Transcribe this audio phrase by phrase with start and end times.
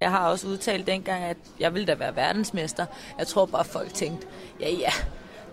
[0.00, 2.86] Jeg har også udtalt dengang, at jeg ville da være verdensmester.
[3.18, 4.26] Jeg tror bare, folk tænkte,
[4.60, 4.92] ja ja,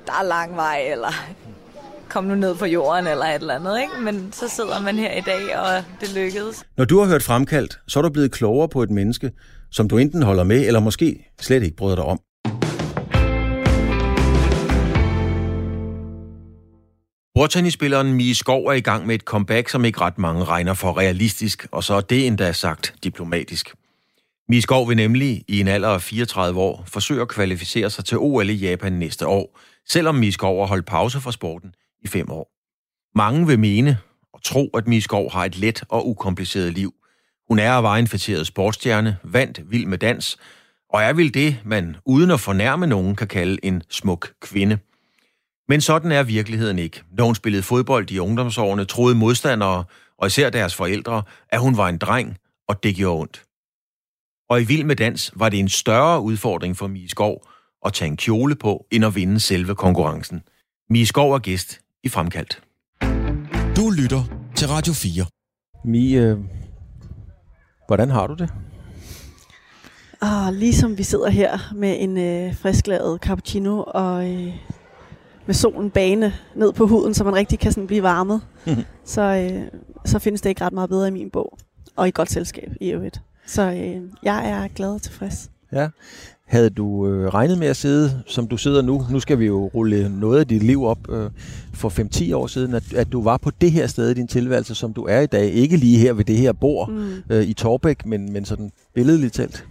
[0.06, 1.12] der er lang vej, eller
[2.10, 3.82] kom nu ned på jorden, eller et eller andet.
[3.82, 3.94] Ikke?
[4.02, 6.64] Men så sidder man her i dag, og det lykkedes.
[6.78, 9.32] Når du har hørt Fremkaldt, så er du blevet klogere på et menneske,
[9.72, 12.20] som du enten holder med, eller måske slet ikke bryder dig om.
[17.36, 20.98] Bordtennisspilleren Mie Skov er i gang med et comeback, som ikke ret mange regner for
[20.98, 23.76] realistisk, og så er det endda sagt diplomatisk.
[24.50, 28.50] Miskov vil nemlig i en alder af 34 år forsøge at kvalificere sig til OL
[28.50, 32.52] i Japan næste år, selvom Miskov har holdt pause fra sporten i fem år.
[33.18, 33.98] Mange vil mene
[34.34, 36.94] og tro, at Miskov har et let og ukompliceret liv.
[37.48, 40.38] Hun er en infekteret sportsstjerne, vandt vild med dans,
[40.90, 44.78] og er vil det, man uden at fornærme nogen kan kalde en smuk kvinde.
[45.68, 47.04] Men sådan er virkeligheden ikke.
[47.12, 49.84] Når hun spillede fodbold i ungdomsårene, troede modstandere,
[50.18, 53.44] og især deres forældre, at hun var en dreng, og det gjorde ondt.
[54.50, 57.48] Og i Vild med Dans var det en større udfordring for Mie Skov
[57.86, 60.42] at tage en kjole på, end at vinde selve konkurrencen.
[60.90, 62.62] Mie Skov er gæst i Fremkaldt.
[63.76, 64.24] Du lytter
[64.56, 65.26] til Radio 4.
[65.86, 66.38] Mie, øh,
[67.88, 68.50] hvordan har du det?
[70.22, 74.54] Og ligesom vi sidder her med en øh, frisklavet cappuccino og øh,
[75.46, 78.84] med solen bane ned på huden, så man rigtig kan sådan blive varmet, mm-hmm.
[79.06, 81.58] så, øh, så findes det ikke ret meget bedre i min bog.
[81.96, 83.20] Og i godt selskab i øvrigt.
[83.48, 85.50] Så øh, jeg er glad og tilfreds.
[85.72, 85.90] Ja.
[86.48, 89.06] Havde du øh, regnet med at sidde, som du sidder nu?
[89.12, 91.30] Nu skal vi jo rulle noget af dit liv op øh,
[91.74, 91.90] for
[92.30, 94.94] 5-10 år siden, at, at du var på det her sted i din tilværelse, som
[94.94, 95.52] du er i dag.
[95.52, 97.14] Ikke lige her ved det her bord mm.
[97.30, 99.68] øh, i Torbæk, men, men sådan billedligt talt.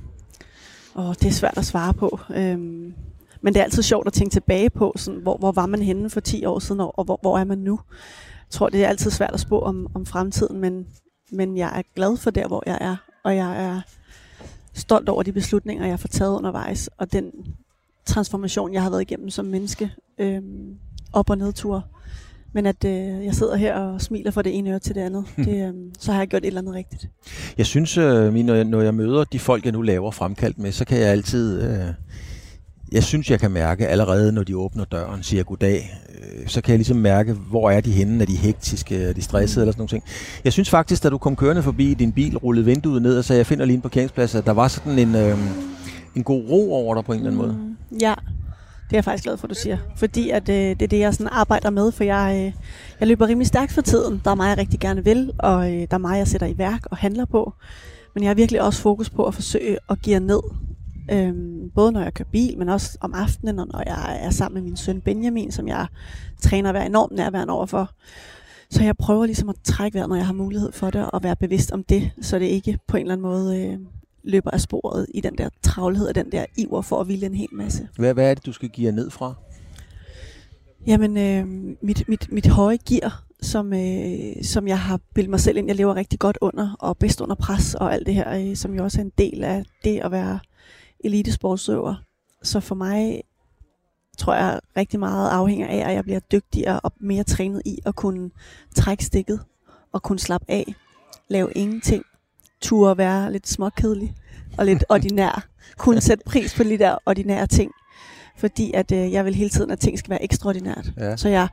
[0.96, 2.20] Åh, det er svært at svare på.
[2.34, 2.94] Øhm,
[3.42, 6.10] men det er altid sjovt at tænke tilbage på, sådan, hvor, hvor var man henne
[6.10, 7.80] for 10 år siden, og hvor, hvor er man nu?
[8.40, 10.86] Jeg tror, det er altid svært at spå om, om fremtiden, men,
[11.32, 13.80] men jeg er glad for der, hvor jeg er, og jeg er
[14.74, 17.30] stolt over de beslutninger, jeg har taget undervejs, og den
[18.06, 20.74] transformation, jeg har været igennem som menneske, øhm,
[21.12, 21.86] op- og nedtur.
[22.52, 25.24] Men at øh, jeg sidder her og smiler fra det ene øre til det andet,
[25.36, 27.08] det, øh, så har jeg gjort et eller andet rigtigt.
[27.58, 30.72] Jeg synes, øh, når, jeg, når jeg møder de folk, jeg nu laver fremkaldt med,
[30.72, 31.62] så kan jeg altid...
[31.62, 31.86] Øh,
[32.94, 36.70] jeg synes, jeg kan mærke allerede, når de åbner døren, siger goddag, øh, så kan
[36.70, 39.80] jeg ligesom mærke, hvor er de henne, er de hektiske, er de stressede eller sådan
[39.80, 39.90] noget.
[39.90, 40.04] ting.
[40.44, 43.38] Jeg synes faktisk, da du kom kørende forbi din bil, rullede vinduet ned og sagde,
[43.38, 45.38] jeg finder lige en parkeringsplads, at der var sådan en, øh,
[46.14, 47.52] en god ro over dig på en eller anden måde.
[47.52, 48.14] Mm, ja,
[48.84, 49.78] det er jeg faktisk glad for, du siger.
[49.96, 52.52] Fordi at, øh, det er det, jeg sådan arbejder med, for jeg, øh,
[53.00, 54.20] jeg løber rimelig stærkt for tiden.
[54.24, 56.58] Der er mig, jeg rigtig gerne vil, og øh, der er mig, jeg sætter i
[56.58, 57.54] værk og handler på.
[58.14, 60.40] Men jeg har virkelig også fokus på at forsøge at give ned
[61.12, 64.54] Øhm, både når jeg kører bil, men også om aftenen, og når jeg er sammen
[64.54, 65.86] med min søn Benjamin, som jeg
[66.42, 67.90] træner at være enormt nærværende overfor.
[68.70, 71.36] Så jeg prøver ligesom at trække vejret, når jeg har mulighed for det, og være
[71.36, 73.78] bevidst om det, så det ikke på en eller anden måde øh,
[74.24, 77.34] løber af sporet i den der travlhed og den der iver for at ville en
[77.34, 77.88] hel masse.
[77.98, 79.34] Hvad, hvad er det, du skal give ned fra?
[80.86, 81.46] Jamen, øh,
[81.82, 85.76] mit, mit, mit høje gear, som, øh, som jeg har bildet mig selv ind, jeg
[85.76, 88.84] lever rigtig godt under, og bedst under pres, og alt det her, øh, som jo
[88.84, 90.38] også er en del af det at være
[91.00, 91.94] elitesportsøver.
[92.42, 93.22] Så for mig
[94.18, 97.94] tror jeg rigtig meget afhænger af, at jeg bliver dygtigere og mere trænet i at
[97.94, 98.30] kunne
[98.76, 99.40] trække stikket
[99.92, 100.74] og kunne slappe af,
[101.28, 102.04] lave ingenting,
[102.60, 104.14] ture være lidt småkedelig
[104.58, 105.46] og lidt ordinær,
[105.78, 107.72] kunne sætte pris på de der ordinære ting,
[108.36, 110.92] fordi at øh, jeg vil hele tiden, at ting skal være ekstraordinært.
[110.96, 111.16] Ja.
[111.16, 111.48] Så jeg,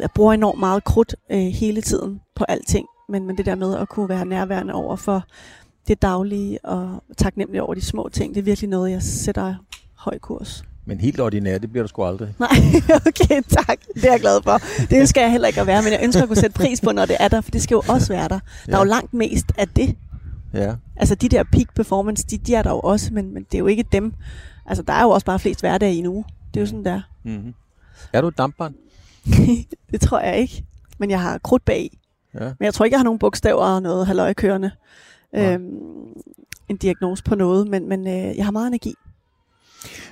[0.00, 3.76] jeg bruger enormt meget krudt øh, hele tiden på alting, men, men det der med
[3.76, 5.24] at kunne være nærværende over for
[5.88, 9.54] det daglige og taknemmelig over de små ting, det er virkelig noget, jeg sætter
[9.94, 10.64] høj kurs.
[10.84, 12.34] Men helt ordinær, det bliver du sgu aldrig.
[12.40, 12.48] Nej,
[13.06, 13.78] okay, tak.
[13.94, 14.58] Det er jeg glad for.
[14.90, 16.92] Det ønsker jeg heller ikke at være, men jeg ønsker at kunne sætte pris på,
[16.92, 18.38] når det er der, for det skal jo også være der.
[18.38, 18.38] Der
[18.68, 18.74] ja.
[18.74, 19.96] er jo langt mest af det.
[20.54, 20.74] Ja.
[20.96, 23.58] Altså de der peak performance, de, de er der jo også, men, men det er
[23.58, 24.14] jo ikke dem.
[24.66, 26.24] Altså der er jo også bare flest hverdage i en uge.
[26.54, 27.00] Det er jo sådan der.
[27.24, 27.54] Mm-hmm.
[28.12, 28.74] Er du et dampbarn?
[29.92, 30.64] det tror jeg ikke.
[30.98, 31.90] Men jeg har krudt bag.
[32.34, 32.44] Ja.
[32.44, 34.70] Men jeg tror ikke, jeg har nogen bogstaver og noget halvøjekørende
[35.34, 35.62] øhm,
[36.68, 38.94] en diagnose på noget, men, men øh, jeg har meget energi.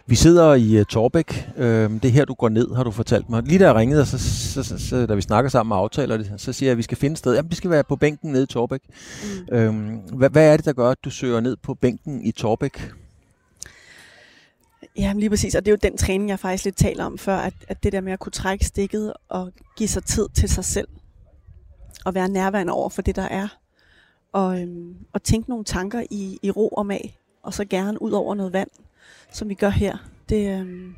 [0.06, 1.49] Vi sidder i uh, Torbæk.
[1.56, 3.43] Øh, det er her, du går ned, har du fortalt mig.
[3.43, 6.32] Lige da jeg ringede, så, så, så, så, da vi snakker sammen og aftaler det,
[6.37, 7.34] så siger jeg, at vi skal finde et sted.
[7.34, 8.81] Jamen, vi skal være på bænken nede i Torbæk.
[9.50, 9.56] Mm.
[9.56, 12.93] Øhm, hvad, hvad er det, der gør, at du søger ned på bænken i Torbæk?
[14.96, 15.55] Ja, lige præcis.
[15.55, 17.93] Og det er jo den træning, jeg faktisk lidt taler om før, at, at det
[17.93, 20.88] der med at kunne trække stikket og give sig tid til sig selv.
[22.05, 23.49] Og være nærværende over for det, der er.
[24.32, 27.19] Og, øhm, og tænke nogle tanker i, i ro og mag.
[27.43, 28.69] Og så gerne ud over noget vand,
[29.32, 29.97] som vi gør her.
[30.29, 30.94] Det, øhm,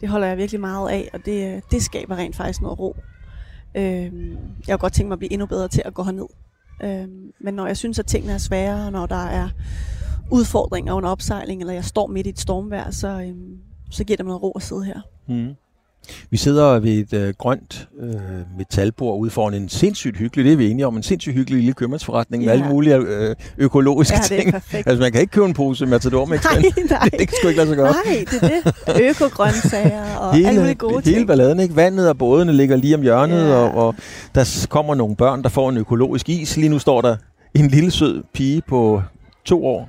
[0.00, 2.96] det holder jeg virkelig meget af, og det, øh, det skaber rent faktisk noget ro.
[3.74, 6.26] Øhm, jeg har godt tænkt mig at blive endnu bedre til at gå herned.
[6.82, 9.48] Øhm, men når jeg synes, at tingene er svære, og når der er
[10.30, 13.58] udfordringer under opsejling, eller jeg står midt i et stormvejr, så, øhm,
[13.90, 15.00] så giver det mig noget ro at sidde her.
[15.26, 15.54] Mm.
[16.30, 18.14] Vi sidder ved et øh, grønt øh,
[18.58, 21.72] metalbord ude foran en sindssygt hyggelig, det er vi enige om, en sindssygt hyggelig lille
[21.72, 22.46] købmandsforretning ja.
[22.46, 24.54] med alle mulige øh, økologiske ja, ting.
[24.74, 26.98] Altså man kan ikke købe en pose Matador med nej, nej.
[27.04, 27.94] Det, det kan sgu ikke lade sig gøre.
[28.06, 29.10] Nej, det er det.
[29.10, 31.16] Økogrøntsager og hele, alle mulige gode hele ting.
[31.16, 31.76] Hele balladen, ikke?
[31.76, 33.54] Vandet og bådene ligger lige om hjørnet, Ja.
[33.54, 33.94] og, og
[34.34, 36.56] der kommer nogle børn, der får en økologisk is.
[36.56, 37.16] Lige nu står der
[37.54, 39.02] en lille sød pige på
[39.44, 39.88] to år,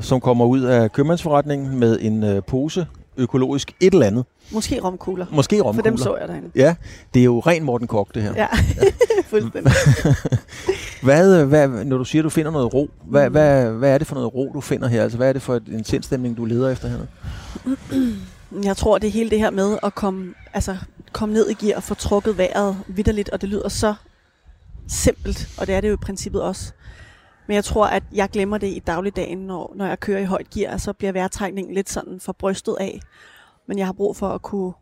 [0.00, 2.86] som kommer ud af købmandsforretningen med en øh, pose
[3.16, 4.24] økologisk et eller andet.
[4.52, 5.26] Måske romkugler.
[5.30, 5.90] Måske For romkugler.
[5.90, 6.50] dem så jeg derinde.
[6.54, 6.74] Ja,
[7.14, 8.34] det er jo ren Morten Kok, det her.
[8.36, 8.46] Ja,
[9.30, 9.72] fuldstændig.
[11.02, 13.32] Hvad, hvad, når du siger, at du finder noget ro, hvad, mm.
[13.32, 15.02] hvad, hvad er det for noget ro, du finder her?
[15.02, 16.98] Altså, hvad er det for en sindstemning, du leder efter her?
[18.64, 20.76] Jeg tror, det er hele det her med at komme, altså,
[21.12, 23.94] komme ned i gear og få trukket vejret vidderligt, og det lyder så
[24.88, 26.72] simpelt, og det er det jo i princippet også.
[27.46, 30.50] Men jeg tror, at jeg glemmer det i dagligdagen, når, når jeg kører i højt
[30.50, 33.00] gear, så bliver vejrtrækningen lidt sådan for brystet af.
[33.72, 34.72] Men jeg har brug for at kunne,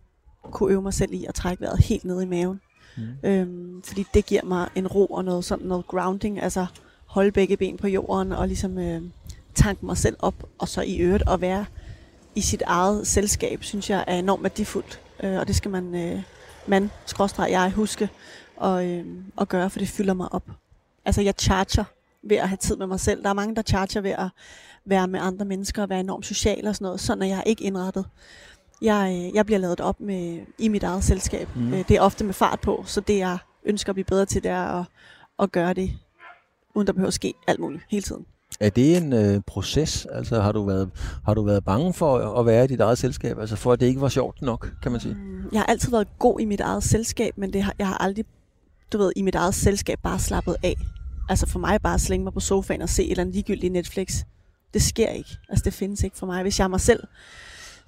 [0.43, 2.61] kunne øve mig selv i at trække vejret helt ned i maven.
[2.97, 3.29] Mm.
[3.29, 6.67] Øhm, fordi det giver mig en ro og noget, sådan noget grounding, altså
[7.07, 9.03] holde begge ben på jorden og ligesom øh,
[9.55, 11.65] tanke mig selv op, og så i øvrigt at være
[12.35, 15.01] i sit eget selskab, synes jeg er enormt værdifuldt.
[15.23, 16.23] Øh, og det skal man, øh,
[16.67, 18.09] man, skråstreg jeg, huske
[18.57, 19.05] og, øh,
[19.41, 20.51] at gøre, for det fylder mig op.
[21.05, 21.85] Altså jeg charger
[22.23, 23.23] ved at have tid med mig selv.
[23.23, 24.29] Der er mange, der charger ved at
[24.85, 27.01] være med andre mennesker og være enormt social og sådan noget.
[27.01, 28.05] Sådan er jeg ikke indrettet.
[28.83, 31.49] Jeg, øh, jeg bliver lavet op med, i mit eget selskab.
[31.57, 31.63] Mm.
[31.63, 31.85] Mm.
[31.85, 34.51] Det er ofte med fart på, så det jeg ønsker at blive bedre til, det
[34.51, 34.87] er at,
[35.39, 35.91] at gøre det,
[36.75, 38.27] uden der behøver at ske alt muligt hele tiden.
[38.61, 40.07] Er det en øh, proces?
[40.13, 40.91] Altså, har du, været,
[41.25, 43.39] har du været bange for at være i dit eget selskab?
[43.39, 45.15] Altså, for at det ikke var sjovt nok, kan man sige?
[45.15, 47.99] Mm, Jeg har altid været god i mit eget selskab, men det har, jeg har
[47.99, 48.25] aldrig,
[48.93, 50.75] du ved, i mit eget selskab bare slappet af.
[51.29, 53.73] Altså for mig bare at slænge mig på sofaen og se et eller andet ligegyldigt
[53.73, 54.23] Netflix.
[54.75, 55.31] Det sker ikke.
[55.49, 56.43] Altså det findes ikke for mig.
[56.43, 57.01] Hvis jeg er mig selv,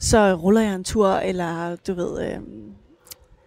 [0.02, 2.38] så ruller jeg en tur, eller du ved, øh,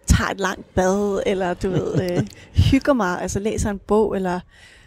[0.06, 2.26] tager et langt bad, eller du ved, øh,
[2.70, 4.40] hygger mig, altså læser en bog, eller,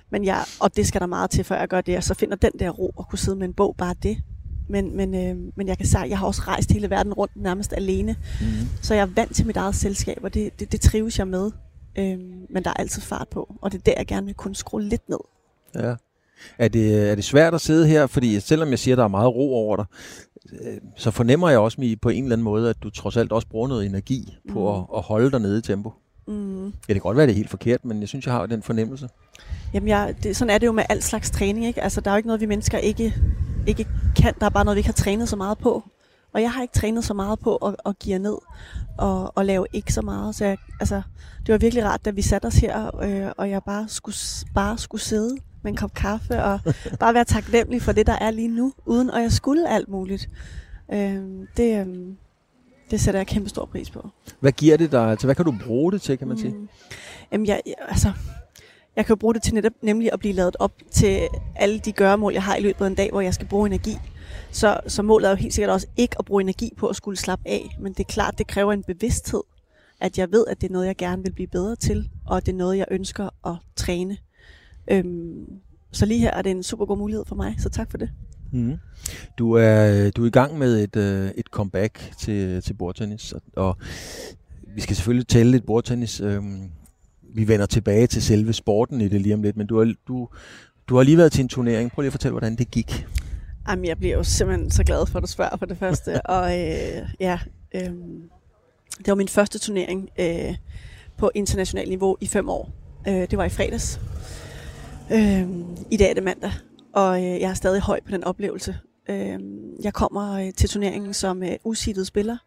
[0.10, 2.36] men jeg, og det skal der meget til, før jeg gør det, og så finder
[2.36, 4.18] den der ro at kunne sidde med en bog, bare det.
[4.70, 7.74] Men, men, øh, men jeg kan sige, jeg har også rejst hele verden rundt nærmest
[7.74, 8.68] alene, Mm-hmm.
[8.82, 11.52] så jeg er vant til mit eget selskab, og det, det, det trives jeg med.
[11.98, 14.56] Øhm, men der er altid fart på, og det er der, jeg gerne vil kunne
[14.56, 15.20] skrue lidt ned.
[15.76, 15.96] Ja.
[16.58, 18.08] Er det, er det svært at sidde her?
[18.08, 20.29] Fordi selvom jeg siger, at der er meget ro over dig, øh,
[20.96, 23.68] så fornemmer jeg også på en eller anden måde, at du trods alt også bruger
[23.68, 24.68] noget energi på Mm.
[24.68, 25.94] at, at holde dig nede i tempo.
[26.28, 26.66] Mm.
[26.66, 28.64] Ja, det kan godt være, det er helt forkert, men jeg synes, jeg har den
[28.64, 29.10] fornemmelse.
[29.74, 31.82] Jamen, jeg, det, sådan er det jo med al slags træning, ikke?
[31.84, 33.16] Altså, der er jo ikke noget, vi mennesker ikke,
[33.68, 34.34] ikke kan.
[34.40, 35.84] Der er bare noget, vi ikke har trænet så meget på.
[36.34, 38.38] Og jeg har ikke trænet så meget på at, at give ned
[38.98, 40.36] og, og lave ikke så meget.
[40.36, 41.02] Så jeg, altså,
[41.46, 44.16] det var virkelig rart, da vi satte os her, øh, og jeg bare skulle,
[44.56, 46.60] bare skulle sidde med en kop kaffe og
[47.00, 50.30] bare være taknemmelig for det, der er lige nu, uden at jeg skulle alt muligt.
[50.94, 51.16] Øh,
[51.58, 51.88] det, øh,
[52.92, 54.10] det sætter jeg kæmpe stor pris på.
[54.40, 55.10] Hvad giver det dig?
[55.10, 56.54] Altså, hvad kan du bruge det til, kan man sige?
[56.54, 56.70] Mm.
[57.32, 58.12] Jamen, jeg, jeg- altså,
[58.96, 61.20] jeg kan jo bruge det til netop nemlig at blive lavet op til
[61.56, 63.98] alle de gøremål, jeg har i løbet af en dag, hvor jeg skal bruge energi.
[64.52, 67.18] Så, så målet er jo helt sikkert også ikke at bruge energi på at skulle
[67.18, 69.42] slappe af, men det er klart, det kræver en bevidsthed,
[70.02, 72.52] at jeg ved, at det er noget, jeg gerne vil blive bedre til, og det
[72.52, 74.18] er noget, jeg ønsker at træne.
[74.90, 75.46] Øhm,
[75.92, 78.10] så lige her er det en super god mulighed for mig, så tak for det.
[78.52, 78.78] Mm.
[79.38, 83.42] Du, er, du er i gang med et, øh, et comeback til, til bordtennis, og,
[83.56, 83.78] og
[84.76, 86.22] vi skal selvfølgelig tale lidt bordtennis.
[86.22, 86.72] Øhm,
[87.34, 90.28] vi vender tilbage til selve sporten i det lige om lidt, men du har, du,
[90.88, 91.92] du har lige været til en turnering.
[91.92, 93.08] Prøv lige at fortælle, hvordan det gik.
[93.70, 96.22] Jamen, jeg bliver jo simpelthen så glad for, at du spørger for det første.
[96.36, 97.40] og øh, ja,
[97.76, 97.92] øh,
[98.98, 100.56] det var min første turnering øh,
[101.18, 102.70] på internationalt niveau i fem år.
[103.08, 104.00] Øh, det var i fredags.
[105.12, 105.50] Øh,
[105.92, 106.52] I dag er det mandag,
[106.94, 108.78] og øh, jeg er stadig høj på den oplevelse.
[109.10, 109.40] Øh,
[109.84, 112.38] jeg kommer øh, til turneringen som øh, usidet spiller.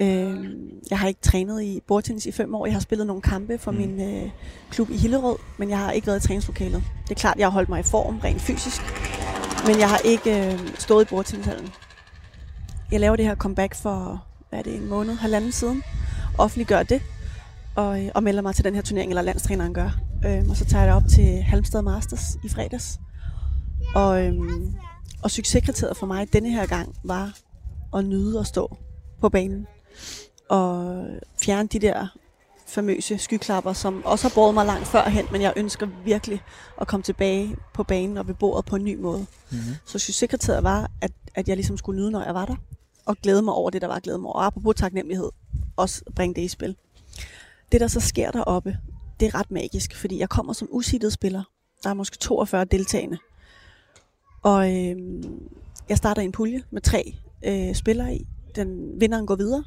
[0.00, 0.46] Øh,
[0.90, 2.66] jeg har ikke trænet i bordtennis i fem år.
[2.66, 3.76] Jeg har spillet nogle kampe for Mm.
[3.76, 4.30] min øh,
[4.70, 6.82] klub i Hillerød, men jeg har ikke været i træningslokalet.
[7.04, 8.80] Det er klart, jeg har holdt mig i form rent fysisk,
[9.66, 11.68] men jeg har ikke øh, stået i bordtennishallen.
[12.92, 15.82] Jeg laver det her comeback for, hvad er det, en måned, halvanden siden.
[16.38, 17.02] Offentliggør det,
[17.76, 19.90] og, øh, og melder mig til den her turnering, eller landstræneren gør.
[20.26, 23.00] Øh, og så tager jeg det op til Halmstad Masters i fredags.
[23.94, 24.34] Og, øh,
[25.22, 27.38] og succeskriteriet for mig denne her gang var
[27.96, 28.76] at nyde at stå
[29.20, 29.66] på banen.
[30.48, 31.04] Og
[31.42, 32.06] fjerne de der
[32.66, 36.42] famøse skyklapper, som også har båret mig langt førhen, men jeg ønsker virkelig
[36.80, 39.18] at komme tilbage på banen og ved bordet på en ny måde.
[39.18, 39.74] Mm-hmm.
[39.86, 42.56] Så succeskriteriet var, at, at jeg ligesom skulle nyde, når jeg var der,
[43.06, 44.38] og glæde mig over det, der var glæde mig over.
[44.38, 45.30] Og apropos taknemmelighed,
[45.76, 46.76] også bringe det i spil.
[47.72, 48.78] Det, der så sker deroppe,
[49.20, 51.42] det er ret magisk, fordi jeg kommer som usittet spiller.
[51.84, 53.18] Der er måske 42 deltagende.
[54.42, 54.96] Og øh,
[55.88, 57.14] jeg starter en pulje med tre
[57.44, 58.26] øh, spillere i.
[58.56, 59.64] Den vinderen går videre,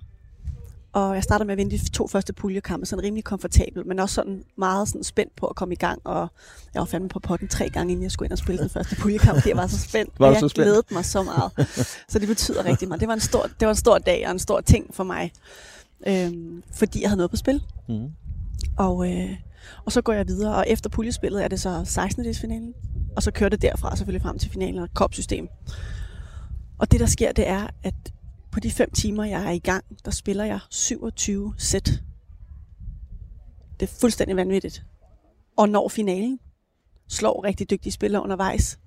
[0.93, 4.15] og jeg starter med at vinde de to første puljekampe, sådan rimelig komfortabel, men også
[4.15, 6.01] sådan meget sådan spændt på at komme i gang.
[6.03, 6.27] Og
[6.73, 8.95] jeg var fandme på potten tre gange, inden jeg skulle ind og spille den første
[8.95, 10.19] puljekamp, fordi jeg var så spændt.
[10.19, 10.65] Var og du så jeg spændt?
[10.65, 11.51] glædede mig så meget.
[12.09, 12.99] Så det betyder rigtig meget.
[13.01, 15.31] Det var en stor, det var en stor dag og en stor ting for mig,
[16.07, 17.63] øhm, fordi jeg havde noget på spil.
[17.89, 18.11] Mm.
[18.77, 19.29] Og, øh,
[19.85, 22.33] og så går jeg videre, og efter puljespillet er det så 16.
[22.33, 22.73] finalen,
[23.15, 25.47] og så kører det derfra selvfølgelig frem til finalen og kopsystem.
[26.77, 28.13] Og det der sker, det er, at
[28.51, 31.85] på de fem timer, jeg er i gang, der spiller jeg 27 sæt.
[33.79, 34.85] Det er fuldstændig vanvittigt.
[35.57, 36.39] Og når finalen,
[37.07, 38.79] slår rigtig dygtige spillere undervejs,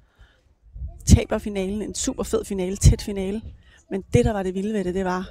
[1.07, 3.43] taber finalen, en super fed finale, tæt finale.
[3.91, 5.29] Men det, der var det vilde ved det, det var,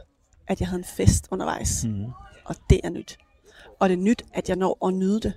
[0.48, 1.86] at jeg havde en fest undervejs.
[1.86, 2.06] Mm.
[2.46, 3.18] Og det er nyt.
[3.80, 5.34] Og det er nyt, at jeg når at nyde det.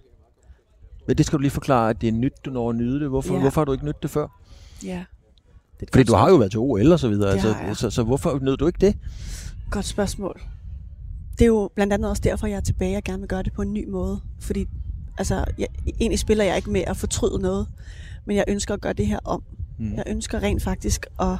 [1.06, 3.09] Men det skal du lige forklare, at det er nyt, du når at nyde det.
[3.09, 3.40] Hvorfor, Ja.
[3.40, 4.40] hvorfor har du ikke nydt det før?
[4.85, 4.88] Ja.
[4.88, 4.97] Det
[5.80, 7.66] er et Fordi du har jo været til OL og så videre, Det altså, har
[7.66, 7.76] jeg.
[7.76, 8.97] så, så hvorfor nød du ikke det?
[9.70, 10.40] Godt spørgsmål.
[11.32, 13.52] Det er jo blandt andet også derfor, jeg er tilbage og gerne vil gøre det
[13.52, 14.20] på en ny måde.
[14.40, 14.66] Fordi
[15.18, 15.66] altså, jeg,
[16.00, 17.68] egentlig spiller jeg ikke med at fortryde noget,
[18.25, 19.42] men jeg ønsker at gøre det her om.
[19.78, 19.94] Mm.
[19.94, 21.37] Jeg ønsker rent faktisk at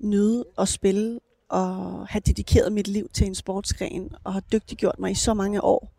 [0.00, 1.18] nyde og spille
[1.52, 5.64] at have dedikeret mit liv til en sportsgren og har dygtiggjort mig i så mange
[5.64, 5.92] år.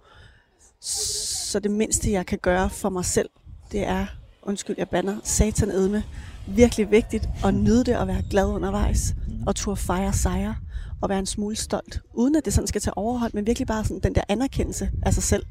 [0.80, 3.30] Så det mindste, jeg kan gøre for mig selv,
[3.72, 4.06] det er,
[4.42, 6.04] undskyld, jeg banner, satan edme,
[6.48, 9.16] virkelig vigtigt at nyde det og være glad undervejs
[9.48, 10.56] og turde fejre sejre
[11.02, 13.84] og være en smule stolt, uden at det sådan skal tage overhold, men virkelig bare
[13.84, 15.46] sådan den der anerkendelse af sig selv.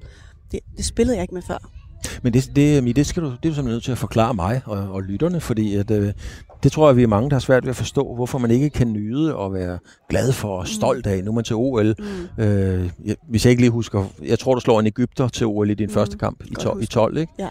[0.52, 1.70] Det, det spillede jeg ikke med før.
[2.22, 4.62] Men det, det, det, skal du, det er du simpelthen nødt til at forklare mig
[4.64, 6.12] og, og lytterne, fordi at, øh,
[6.62, 8.70] det tror jeg, vi er mange, der har svært ved at forstå, hvorfor man ikke
[8.70, 11.24] kan nyde og være glad for og stolt af.
[11.24, 11.94] Nu er man til OL.
[11.98, 12.44] Mm.
[12.44, 15.70] Øh, jeg, hvis jeg ikke lige husker, jeg tror, du slår en Ægypter til OL
[15.70, 16.92] i din Mm, første kamp i, 12, i huske.
[16.92, 17.32] 12, ikke?
[17.38, 17.48] Ja.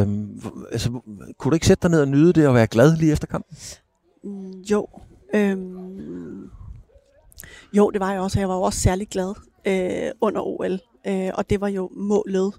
[0.00, 0.90] Øhm, altså,
[1.38, 3.56] kunne du ikke sætte dig ned og nyde det og være glad lige efter kampen?
[4.24, 4.86] Mm, jo.
[5.34, 6.50] Øhm,
[7.72, 8.38] jo, det var jeg også.
[8.38, 9.34] og Jeg var jo også særlig glad
[9.66, 10.78] øh, under OL.
[11.06, 12.52] Øh, og det var jo målet.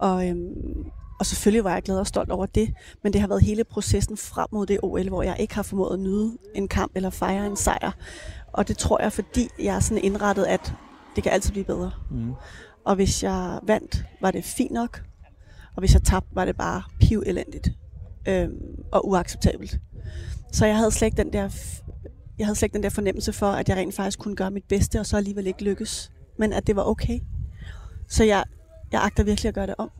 [0.00, 2.74] Og, øhm, og selvfølgelig var jeg glad og stolt over det.
[3.02, 5.92] Men det har været hele processen frem mod det OL, hvor jeg ikke har formået
[5.92, 7.92] at nyde en kamp eller fejre en sejr.
[8.52, 10.74] Og det tror jeg, fordi jeg er sådan indrettet, at
[11.16, 11.90] det kan altid blive bedre.
[12.10, 12.32] Mm.
[12.84, 15.02] Og hvis jeg vandt, var det fint nok.
[15.76, 17.68] Og hvis jeg tabte, var det bare piv elendigt.
[18.28, 18.52] Øhm,
[18.92, 19.78] og uacceptabelt.
[20.52, 21.48] Så jeg havde slet ikke den der,
[22.38, 24.64] jeg havde slet ikke den der fornemmelse for, at jeg rent faktisk kunne gøre mit
[24.68, 26.12] bedste, og så alligevel ikke lykkes.
[26.38, 27.20] Men at det var okay.
[28.08, 28.44] Så jeg,
[28.92, 29.90] jeg agter virkelig at gøre det om.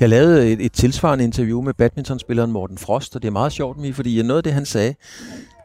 [0.00, 3.78] Jeg lavede et, et tilsvarende interview med badmintonspilleren Morten Frost, og det er meget sjovt,
[3.78, 4.94] Mie, fordi noget af det, han sagde,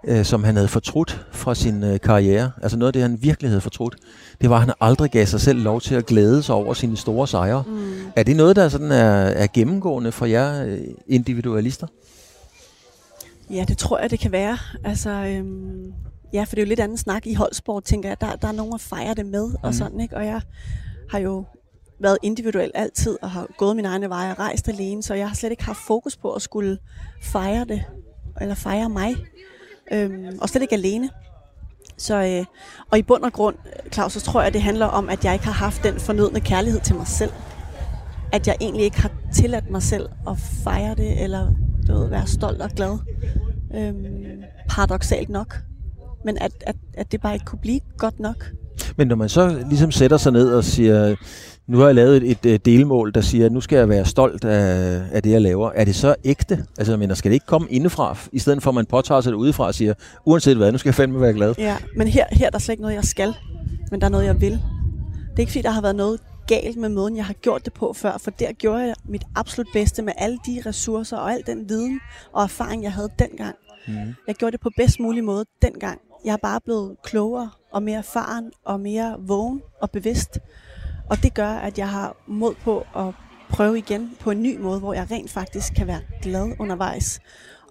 [0.08, 3.51] øh, som han havde fortrudt fra sin øh, karriere, altså noget af det, han virkelig
[3.51, 3.96] havde fortrudt,
[4.42, 6.98] det var, at han aldrig gav sig selv lov til at glæde sig over sine
[6.98, 7.63] store sejre.
[7.68, 7.94] Mm.
[8.16, 11.88] Er det noget, der sådan er, er gennemgående for jer øh, individualister?
[13.50, 14.58] Ja, det tror jeg, det kan være.
[14.84, 15.94] Altså, øhm,
[16.34, 18.22] ja, for det er jo lidt anden snak i holdsport, tænker jeg.
[18.22, 19.56] Der, der er nogen at fejre det med, mm.
[19.63, 20.18] og sådan, ikke?
[20.18, 20.42] Og jeg
[21.10, 21.46] har jo
[22.00, 25.36] været individuel altid, og har gået min egne veje og rejst alene, så jeg har
[25.36, 26.77] slet ikke haft fokus på at skulle
[27.22, 27.84] fejre det,
[28.42, 29.16] eller fejre mig.
[29.92, 31.10] Øhm, og slet ikke alene.
[31.98, 32.46] Så, øh,
[32.92, 33.56] og i bund og grund,
[33.94, 36.82] Claus, så tror jeg, det handler om, at jeg ikke har haft den fornødne kærlighed
[36.82, 37.32] til mig selv.
[38.32, 41.54] At jeg egentlig ikke har tilladt mig selv at fejre det, eller
[41.88, 42.98] du ved, være stolt og glad.
[43.75, 45.58] Øhm, paradoxalt nok.
[46.25, 48.46] Men at, at, at det bare ikke kunne blive godt nok.
[48.98, 51.16] Men når man så ligesom sætter sig ned og siger,
[51.68, 54.06] nu har jeg lavet et, et øh, delmål, der siger, at nu skal jeg være
[54.06, 55.72] stolt af, af det, jeg laver.
[55.72, 56.66] Er det så ægte?
[56.78, 59.32] Altså, jeg mener, skal det ikke komme indefra, i stedet for at man påtager sig
[59.32, 59.94] det udefra og siger,
[60.26, 61.54] uanset hvad, nu skal jeg fandme være glad?
[61.58, 63.34] Ja, men her, her er der slet ikke noget, jeg skal.
[63.92, 64.52] Men der er noget, jeg vil.
[64.52, 67.74] Det er ikke fordi, der har været noget galt med måden, jeg har gjort det
[67.74, 71.44] på før, for der gjorde jeg mit absolut bedste med alle de ressourcer og al
[71.46, 72.00] den viden
[72.34, 73.56] og erfaring, jeg havde dengang.
[73.88, 73.94] Mm.
[74.28, 76.00] Jeg gjorde det på bedst mulig måde dengang.
[76.26, 80.40] Jeg er bare blevet klogere og mere erfaren og mere vågen og bevidst.
[81.10, 83.14] Og det gør, at jeg har mod på at
[83.50, 87.20] prøve igen på en ny måde, hvor jeg rent faktisk kan være glad undervejs,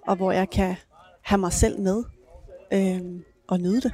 [0.06, 0.76] og hvor jeg kan
[1.22, 2.04] have mig selv med
[2.72, 3.92] øhm, og nyde det.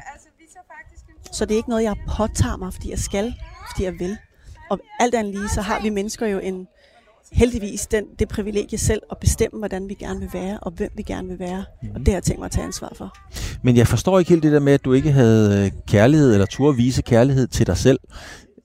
[1.32, 3.34] Så det er ikke noget, jeg påtager mig, fordi jeg skal,
[3.70, 4.16] fordi jeg vil.
[4.70, 6.66] Og alt andet lige, så har vi mennesker jo en,
[7.32, 11.02] heldigvis den, det privilegie selv at bestemme, hvordan vi gerne vil være, og hvem vi
[11.02, 11.64] gerne vil være.
[11.94, 13.16] Og det har jeg tænkt mig at tage ansvar for.
[13.62, 16.46] Men jeg forstår ikke helt det der med, at du ikke havde øh, kærlighed, eller
[16.46, 17.98] turde vise kærlighed til dig selv.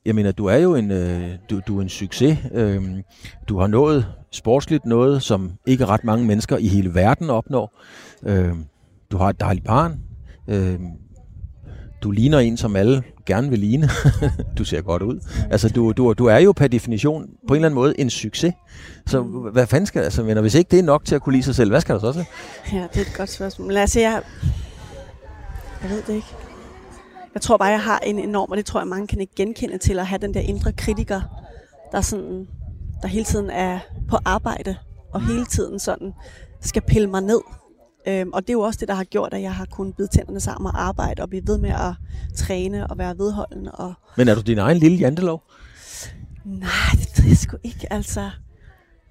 [0.07, 2.37] Jeg mener, du er jo en, øh, du, du er en succes.
[2.53, 2.83] Øh,
[3.49, 7.81] du har nået sportsligt noget, som ikke ret mange mennesker i hele verden opnår.
[8.23, 8.53] Øh,
[9.11, 9.99] du har et dejligt barn.
[10.47, 10.79] Øh,
[12.03, 13.89] du ligner en, som alle gerne vil ligne.
[14.57, 15.19] du ser godt ud.
[15.51, 18.53] Altså, du, du, du er jo per definition på en eller anden måde en succes.
[19.07, 21.43] Så hvad fanden skal altså, venner, hvis ikke det er nok til at kunne lide
[21.43, 22.25] sig selv, hvad skal der så til?
[22.73, 23.67] Ja, det er et godt spørgsmål.
[23.67, 24.21] Men altså, jeg...
[25.81, 26.46] Jeg ved det ikke.
[27.33, 29.77] Jeg tror bare, jeg har en enorm, og det tror jeg, mange kan ikke genkende
[29.77, 31.21] til, at have den der indre kritiker,
[31.91, 32.47] der, sådan,
[33.01, 33.79] der hele tiden er
[34.09, 34.77] på arbejde,
[35.13, 36.13] og hele tiden sådan
[36.61, 37.41] skal pille mig ned.
[38.07, 40.07] Øhm, og det er jo også det, der har gjort, at jeg har kunnet bide
[40.07, 41.93] tænderne sammen og arbejde, og blive ved med at
[42.37, 43.71] træne og være vedholdende.
[43.71, 43.93] Og...
[44.17, 45.43] Men er du din egen lille jantelov?
[46.45, 48.29] Nej, det ved jeg sgu ikke, altså.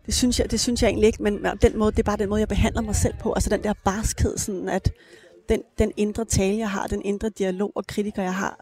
[0.06, 2.28] Det synes, jeg, det synes jeg egentlig ikke, men den måde, det er bare den
[2.28, 3.32] måde, jeg behandler mig selv på.
[3.32, 4.92] Altså den der barskhed, sådan at
[5.48, 8.60] den, den indre tale, jeg har, den indre dialog og kritiker, jeg har.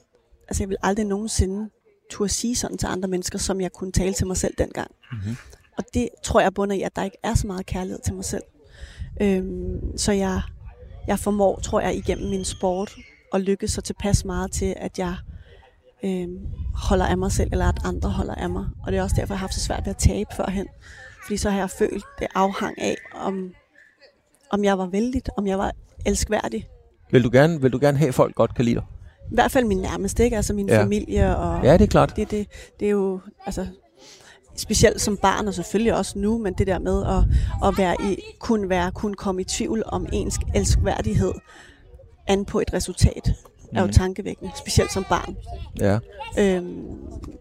[0.48, 1.70] Altså jeg vil aldrig nogensinde
[2.10, 4.90] turde sige sådan til andre mennesker, som jeg kunne tale til mig selv dengang.
[5.12, 5.36] Mm-hmm.
[5.78, 8.24] Og det tror jeg bunder i, at der ikke er så meget kærlighed til mig
[8.24, 8.42] selv.
[9.20, 10.42] Øhm, så jeg,
[11.06, 12.94] jeg formår, tror jeg, igennem min sport
[13.34, 15.16] at lykkes så tilpas meget til, at jeg
[16.04, 16.38] øhm,
[16.74, 18.66] holder af mig selv, eller at andre holder af mig.
[18.86, 20.66] Og det er også derfor, jeg har haft så svært ved at tabe førhen.
[21.26, 23.54] Fordi så har jeg følt det afhang af, om,
[24.50, 25.72] om jeg var vældig, om jeg var
[26.06, 26.68] elskværdig.
[27.14, 28.84] Vil du gerne, vil du gerne have, at folk godt kan lide dig?
[29.30, 30.36] I hvert fald min nærmeste, ikke?
[30.36, 30.82] Altså min ja.
[30.82, 31.36] familie.
[31.36, 32.16] Og ja, det er klart.
[32.16, 32.46] Det, det,
[32.80, 33.66] det er jo, altså,
[34.56, 37.24] specielt som barn, og selvfølgelig også nu, men det der med at,
[37.68, 41.32] at være i, kun være, kun komme i tvivl om ens elskværdighed
[42.26, 43.76] an på et resultat, mm.
[43.76, 43.92] er jo mhm.
[43.92, 45.36] tankevækkende, specielt som barn.
[45.80, 45.98] Ja.
[46.38, 46.82] Øhm,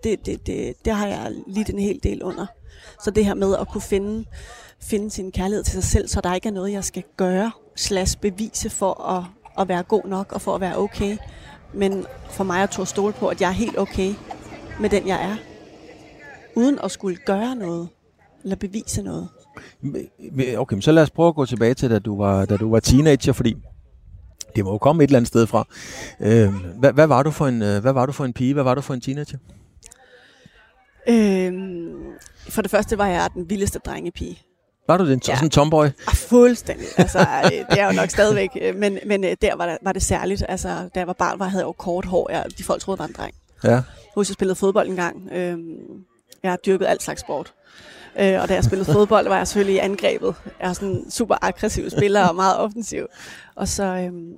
[0.04, 2.46] det, det, det, det har jeg lidt en hel del under.
[3.04, 4.26] Så det her med at kunne finde,
[4.82, 8.18] finde sin kærlighed til sig selv, så der ikke er noget, jeg skal gøre, slash
[8.18, 9.24] bevise for at,
[9.60, 11.18] at være god nok og for at være okay.
[11.74, 14.14] Men for mig at tog stole på, at jeg er helt okay
[14.80, 15.36] med den, jeg er
[16.56, 17.90] uden at skulle gøre noget,
[18.44, 19.30] eller bevise noget.
[20.58, 22.80] Okay, så lad os prøve at gå tilbage til, da du var, da du var
[22.80, 23.56] teenager, fordi
[24.56, 25.68] det må jo komme et eller andet sted fra.
[26.20, 28.54] Øh, hvad, hvad, var du for en, øh, hvad var du for en pige?
[28.54, 29.38] Hvad var du for en teenager?
[31.10, 31.94] Øhm,
[32.50, 34.40] for det første var jeg den vildeste drengepige.
[34.88, 35.22] Var du den?
[35.28, 35.36] Ja.
[35.36, 35.86] Sådan en tomboy?
[35.86, 36.88] Ah, fuldstændig.
[36.98, 38.50] Altså, øh, det er jo nok stadigvæk.
[38.62, 40.44] Øh, men, men der var, der var det særligt.
[40.50, 42.32] Altså, da jeg var barn, var jeg havde jo kort hår.
[42.32, 43.36] Jeg, de folk troede, jeg var en dreng.
[43.64, 43.82] Ja.
[44.16, 45.30] Husk, jeg spillede fodbold en gang.
[45.32, 45.78] Øhm,
[46.44, 47.54] jeg har dyrket alt slags sport.
[48.20, 50.36] Øh, og da jeg spillede fodbold, var jeg selvfølgelig i angrebet.
[50.60, 53.06] Jeg er sådan en super aggressiv spiller og meget offensiv.
[53.56, 54.34] Og så øhm,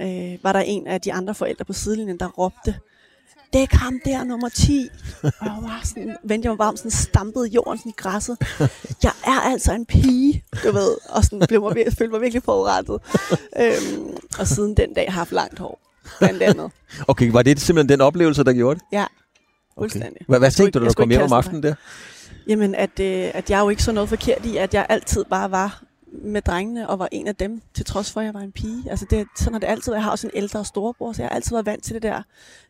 [0.00, 2.74] øh, var der en af de andre forældre på sidelinjen, der råbte,
[3.52, 4.88] dæk ham der, nummer 10.
[5.22, 8.36] Og jeg var sådan, vendte jeg mig varmt, sådan stampede jorden sådan i græsset.
[9.02, 10.96] Jeg er altså en pige, du ved.
[11.08, 13.00] Og sådan blev mig, følte mig virkelig forurettet.
[13.60, 15.80] øhm, og siden den dag har jeg haft langt hår,
[16.18, 16.70] blandt andet.
[17.08, 18.86] Okay, var det simpelthen den oplevelse, der gjorde det?
[18.92, 19.04] Ja.
[19.78, 20.10] Fuldstændig.
[20.10, 20.24] Okay.
[20.28, 21.74] Hvad, hvad tænkte du, da du kom hjem om aftenen der?
[22.48, 25.50] Jamen, at, øh, at jeg jo ikke så noget forkert i, at jeg altid bare
[25.50, 28.52] var med drengene og var en af dem, til trods for, at jeg var en
[28.52, 28.90] pige.
[28.90, 31.34] Altså, det, sådan har det altid Jeg har også en ældre storebror, så jeg har
[31.36, 32.22] altid været vant til det der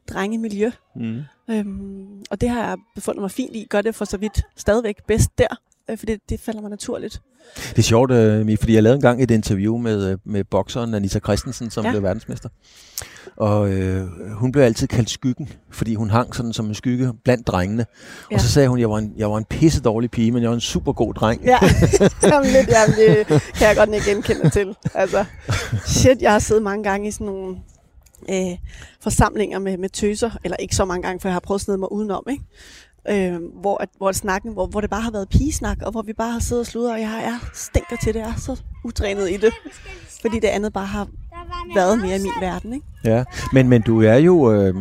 [0.08, 0.70] drengemiljø.
[0.96, 1.22] Mm.
[1.50, 3.66] Øhm, og det har jeg befundet mig fint i.
[3.70, 5.56] Gør det for så vidt stadigvæk bedst der,
[5.96, 7.22] for det, det falder mig naturligt.
[7.70, 11.18] Det er sjovt, øh, fordi jeg lavede engang et interview med, øh, med bokseren Anita
[11.18, 11.90] Christensen, som ja.
[11.90, 12.48] blev verdensmester.
[13.36, 17.46] Og øh, hun blev altid kaldt skyggen, fordi hun hang sådan som en skygge blandt
[17.46, 17.86] drengene.
[18.30, 18.36] Ja.
[18.36, 20.42] Og så sagde hun, at jeg var en, jeg var en pisse dårlig pige, men
[20.42, 21.44] jeg var en super god dreng.
[21.44, 21.58] Ja,
[22.32, 24.76] jamen, lidt, jamen, det kan jeg godt ikke genkende til.
[24.94, 25.24] Altså,
[25.86, 27.56] shit, jeg har siddet mange gange i sådan nogle
[28.30, 28.58] øh,
[29.00, 31.78] forsamlinger med, med tøser, eller ikke så mange gange, for jeg har prøvet at snede
[31.78, 32.44] mig udenom, ikke?
[33.10, 36.12] Øh, hvor, at, hvor, snakken, hvor, hvor det bare har været pigesnak, og hvor vi
[36.12, 39.30] bare har siddet og sludret, og jeg er stinker til det, jeg er så utrænet
[39.30, 39.52] i det.
[40.22, 41.08] Fordi det andet bare har
[41.74, 42.72] været mere i min verden.
[42.72, 42.86] Ikke?
[43.04, 44.52] Ja, men, men du er jo...
[44.52, 44.74] Øh,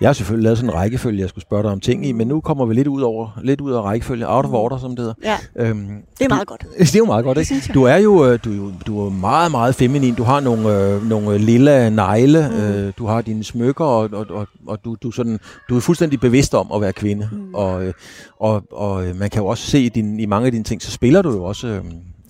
[0.00, 2.28] jeg har selvfølgelig lavet sådan en rækkefølge, jeg skulle spørge dig om ting i, men
[2.28, 4.98] nu kommer vi lidt ud over lidt ud af rækkefølge, out of order, som det
[4.98, 5.14] hedder.
[5.56, 6.66] Ja, øhm, det er meget du, godt.
[6.78, 7.70] Det er jo meget godt, ikke?
[7.74, 10.14] Du er jo øh, du, du er meget, meget feminin.
[10.14, 12.56] Du har nogle, øh, nogle lille negle, mm.
[12.56, 16.20] øh, du har dine smykker, og, og, og, og du, du, sådan, du er fuldstændig
[16.20, 17.28] bevidst om at være kvinde.
[17.32, 17.54] Mm.
[17.54, 17.94] Og, øh,
[18.40, 21.22] og, og man kan jo også se din, i mange af dine ting, så spiller
[21.22, 21.66] du jo også...
[21.66, 21.84] Øh,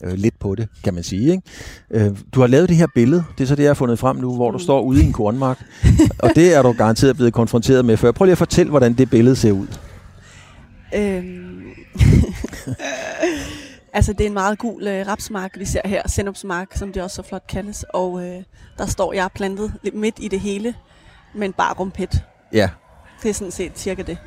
[0.05, 1.31] øh, lidt på det, kan man sige.
[1.31, 1.43] Ikke?
[1.91, 4.17] Øh, du har lavet det her billede, det er så det, jeg har fundet frem
[4.17, 5.65] nu, hvor du står ude i en kornmark,
[6.23, 8.13] og det er du garanteret blevet konfronteret med før.
[8.13, 9.67] Prøv lige at fortælle, hvordan det billede ser ud.
[10.95, 11.63] Øhm.
[13.99, 17.15] altså, det er en meget gul øh, rapsmark, vi ser her, sennepsmark, som det også
[17.15, 18.43] så flot kaldes, og øh,
[18.79, 20.75] der står jeg plantet lidt midt i det hele,
[21.35, 22.23] men bare rumpet.
[22.53, 22.69] Ja.
[23.23, 24.19] Det er sådan set cirka det.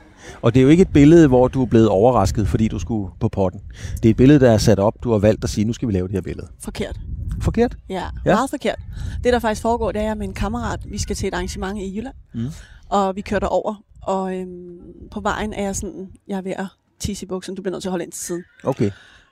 [0.41, 3.11] Og det er jo ikke et billede, hvor du er blevet overrasket, fordi du skulle
[3.19, 3.61] på potten.
[4.03, 4.93] Det er et billede, der er sat op.
[5.03, 6.47] Du har valgt at sige, nu skal vi lave det her billede.
[6.59, 6.99] Forkert.
[7.41, 7.75] Forkert?
[7.89, 8.33] Ja, ja.
[8.35, 8.79] meget forkert.
[9.23, 11.33] Det, der faktisk foregår, det er, at jeg med en kammerat, vi skal til et
[11.33, 12.47] arrangement i Jylland, Mm.
[12.89, 14.77] og vi kører derover, og øhm,
[15.11, 16.65] på vejen er jeg sådan, jeg er ved at
[16.99, 18.43] tisse i buksen, du bliver nødt til at holde ind til siden.
[18.63, 18.91] Okay.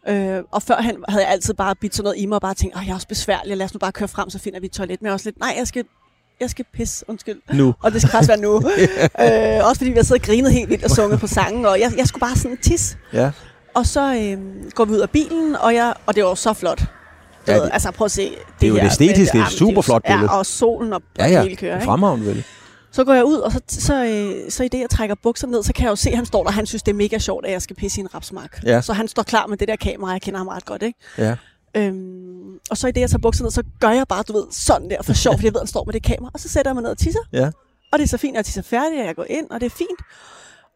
[0.10, 2.76] Øh, og førhen havde jeg altid bare bidt sådan noget i mig, og bare tænkt,
[2.78, 4.72] åh, jeg er også besværlig, lad os nu bare køre frem, så finder vi et
[4.72, 5.02] toilet.
[5.02, 5.84] Men jeg også lidt, nej, jeg skal,
[6.42, 7.42] jeg skal pisse, undskyld.
[7.54, 7.76] Nu.
[7.84, 8.56] Og det skal faktisk være nu.
[9.26, 11.80] øh, også fordi vi har siddet og grinet helt vildt og sunget på sangen, og
[11.80, 12.98] jeg, jeg skulle bare sådan tisse.
[13.14, 13.32] Ja.
[13.76, 14.38] Og så øh,
[14.72, 16.84] går vi ud af bilen, og, jeg, og det var så flot.
[17.48, 18.32] Ja, det- altså prøv at se.
[18.60, 20.24] Det, er jo her æstetisk, det er et super flot billede.
[20.32, 21.42] Ja, og solen og Ja, det ja.
[21.42, 21.84] hele kører.
[21.86, 22.44] Fremragende vel.
[22.92, 25.64] Så går jeg ud, og så, så, øh, så i det, jeg trækker bukserne ned,
[25.64, 27.46] så kan jeg jo se, at han står der, han synes, det er mega sjovt,
[27.46, 28.60] at jeg skal pisse i en rapsmark.
[28.66, 28.82] Ja.
[28.82, 31.00] Så han står klar med det der kamera, jeg kender ham ret godt, ikke?
[31.18, 31.36] Ja.
[31.78, 34.46] Øhm, og så i det, jeg tager bukserne ned, så gør jeg bare, du ved,
[34.52, 36.32] sådan der for sjov, fordi jeg ved, at han står med det kamera.
[36.34, 37.20] Og så sætter jeg mig ned og tisser.
[37.34, 37.52] Ja.
[37.92, 39.66] Og det er så fint, at jeg tisser færdig, og jeg går ind, og det
[39.66, 40.00] er fint.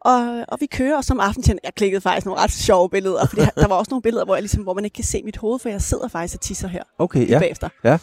[0.00, 3.42] Og, og vi kører, og som aften jeg klikkede faktisk nogle ret sjove billeder, fordi
[3.56, 5.58] der var også nogle billeder, hvor, jeg ligesom, hvor man ikke kan se mit hoved,
[5.58, 7.38] for jeg sidder faktisk og tisser her Okay, ja.
[7.38, 7.68] bagefter.
[7.84, 7.98] Ja.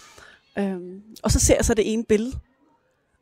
[0.60, 2.36] Øhm, og så ser jeg så det ene billede,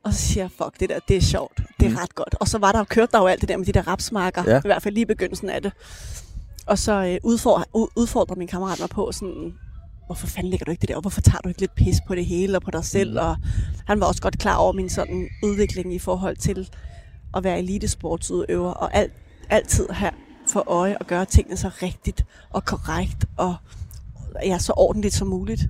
[0.03, 1.61] og så siger jeg, fuck, det der, det er sjovt.
[1.79, 1.95] Det er Mm.
[1.95, 2.35] ret godt.
[2.39, 4.43] Og så var der jo kørt der jo alt det der med de der rapsmarker,
[4.45, 4.51] Ja.
[4.51, 4.57] ja.
[4.57, 5.71] i hvert fald lige i begyndelsen af det.
[6.69, 9.53] Og så øh, udfordrer, ud, udfordrer min kammerat mig på sådan,
[10.05, 12.15] hvorfor fanden lægger du ikke det der, og hvorfor tager du ikke lidt pis på
[12.15, 13.11] det hele og på dig selv?
[13.11, 13.17] Mm.
[13.17, 13.37] Og
[13.87, 16.69] han var også godt klar over min sådan udvikling i forhold til
[17.35, 19.13] at være elitesportsudøver, og alt,
[19.49, 20.11] altid have
[20.47, 23.55] for øje at gøre tingene så rigtigt og korrekt, og
[24.43, 25.61] ja, så ordentligt som muligt,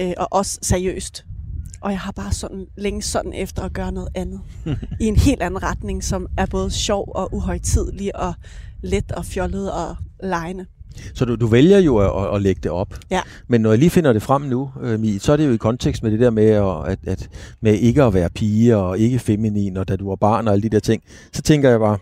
[0.00, 1.24] øh, og også seriøst.
[1.80, 4.40] Og jeg har bare sådan længe sådan efter at gøre noget andet.
[5.00, 8.34] I en helt anden retning, som er både sjov og uhøjtidlig og
[8.82, 10.66] let og fjollet og lejende.
[11.14, 12.94] Så du, du vælger jo at, at lægge det op.
[13.10, 13.20] Ja.
[13.48, 16.02] Men når jeg lige finder det frem nu, øh, så er det jo i kontekst
[16.02, 17.28] med det der med, at, at, at,
[17.60, 20.62] med ikke at være pige og ikke feminin, og da du var barn og alle
[20.62, 21.98] de der ting, så tænker jeg bare,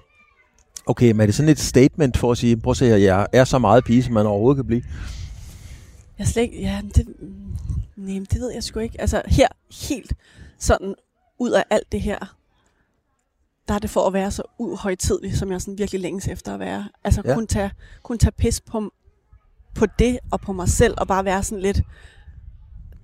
[0.86, 3.26] okay, men er det sådan et statement for at sige, prøv at se her, jeg
[3.32, 4.82] er så meget pige, som man overhovedet kan blive?
[6.18, 9.00] Jeg slet ikke, ja, det, mm, nej, det ved jeg sgu ikke.
[9.00, 9.48] Altså her,
[9.88, 10.12] helt
[10.58, 10.94] sådan
[11.38, 12.36] ud af alt det her,
[13.68, 16.60] der er det for at være så uhøjtidlig, som jeg sådan virkelig længes efter at
[16.60, 16.88] være.
[17.04, 17.34] Altså Ja.
[17.34, 17.70] kun, tage,
[18.02, 18.90] kun tage pis på,
[19.74, 21.80] på det og på mig selv, og bare være sådan lidt,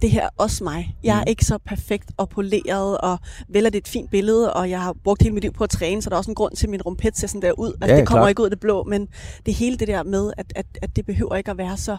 [0.03, 0.97] det her er også mig.
[1.03, 1.29] Jeg er Mhm.
[1.29, 3.19] ikke så perfekt og poleret, og
[3.49, 5.71] vel er det et fint billede, og jeg har brugt hele mit liv på at
[5.71, 7.73] træne, så der er også en grund til, at min rumpet ser sådan der ud.
[7.81, 8.31] Altså, Ja, det kommer klart.
[8.31, 9.09] ikke ud af det blå, men
[9.47, 11.97] det hele det der med, at, at, at det behøver ikke at være så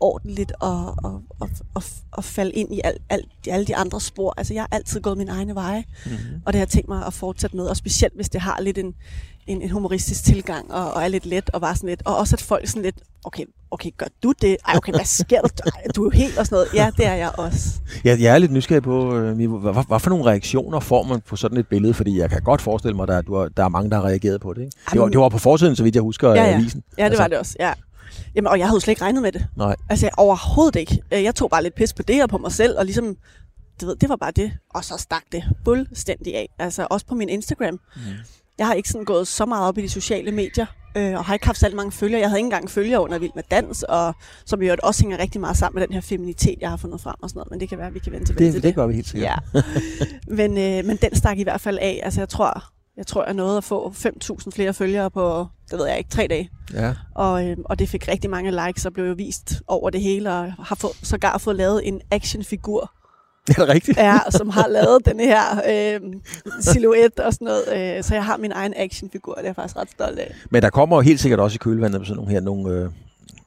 [0.00, 1.82] ordentligt og, og, og, og,
[2.20, 4.34] og falde ind i alt, alt, alle de andre spor.
[4.36, 6.18] Altså, jeg har altid gået min egne veje, Mm-hmm.
[6.46, 8.78] og det har jeg tænkt mig at fortsætte med, og specielt hvis det har lidt
[8.78, 8.94] en,
[9.46, 12.36] en, en humoristisk tilgang, og, og er lidt let, og bare sådan lidt, og også
[12.36, 14.56] at folk sådan lidt, okay, okay, gør du det?
[14.68, 15.48] Ej, okay, hvad sker der?
[15.76, 16.68] Ej, du er jo helt og sådan noget.
[16.74, 17.68] Ja, det er jeg også.
[18.04, 21.02] Jeg, jeg er lidt nysgerrig på, øh, Mie, hvad, hvad, hvad for nogle reaktioner får
[21.02, 21.94] man på sådan et billede?
[21.94, 23.96] Fordi jeg kan godt forestille mig, at der, er- du har, der er mange, der
[23.96, 24.60] har reageret på det.
[24.60, 24.70] Ikke?
[24.70, 26.56] Det, var, Jamen- det var på forsiden, så vidt jeg husker, Ja, af ja.
[26.56, 26.82] avisen.
[26.98, 27.72] Ja, det Altså, var det også, ja.
[28.34, 29.46] Jamen, og jeg havde jo slet ikke regnet med det.
[29.56, 29.76] Nej.
[29.90, 31.02] Altså, overhovedet ikke.
[31.12, 33.16] Øh, Jeg tog bare lidt pis på det og på mig selv, og ligesom,
[33.80, 34.52] du ved, det var bare det.
[34.74, 36.48] Og så stak det fuldstændig af.
[36.58, 37.74] Altså, også på min Instagram.
[37.96, 38.00] Mm.
[38.58, 41.34] Jeg har ikke sådan gået så meget op i de sociale medier, øh, og har
[41.34, 42.20] ikke haft så mange følgere.
[42.20, 44.14] Jeg havde ikke engang følgere under Vild med Dans, og
[44.46, 47.14] som jo også hænger rigtig meget sammen med den her feminitet, jeg har fundet frem
[47.22, 47.50] og sådan noget.
[47.50, 49.08] Men det kan være, at vi kan vende tilbage Det, til det gør vi helt
[49.08, 49.38] sikkert.
[49.54, 49.62] Ja.
[50.38, 52.00] men, øh, men den stak i hvert fald af.
[52.02, 52.64] Altså, jeg tror,
[52.96, 56.26] jeg tror, jeg nåede at få 5.000 flere følgere på, det ved jeg ikke, tre
[56.30, 56.50] dage.
[56.74, 56.94] ja.
[57.14, 60.30] Og, øh, og det fik rigtig mange likes og blev jo vist over det hele,
[60.32, 62.92] og har få, sågar fået lavet en actionfigur,
[63.48, 63.98] Er det rigtigt?
[63.98, 66.00] ja, som har lavet den her øh,
[66.60, 67.96] silhuet og sådan noget.
[67.98, 70.34] Øh, så jeg har min egen actionfigur, og det er jeg faktisk ret stolt af.
[70.50, 72.90] Men der kommer jo helt sikkert også i kølvandet på sådan nogle her, nogle, øh,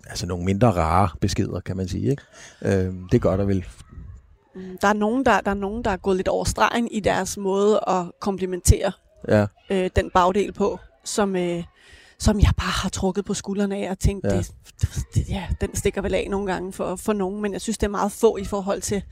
[0.09, 2.09] altså nogle mindre rare beskeder, kan man sige.
[2.11, 2.23] Ikke?
[2.61, 3.65] Øh, det gør der vel.
[4.55, 6.99] Mm, Der er, nogen, der, der er nogen, der er gået lidt over stregen i
[6.99, 8.91] deres måde at komplimentere
[9.27, 9.45] Ja.
[9.69, 11.63] øh, den bagdel på, som, øh,
[12.19, 14.37] som jeg bare har trukket på skuldrene af og tænkt, Ja.
[14.37, 14.51] det,
[15.15, 17.87] det, ja, den stikker vel af nogle gange for, for nogen, men jeg synes, det
[17.87, 19.03] er meget få i forhold til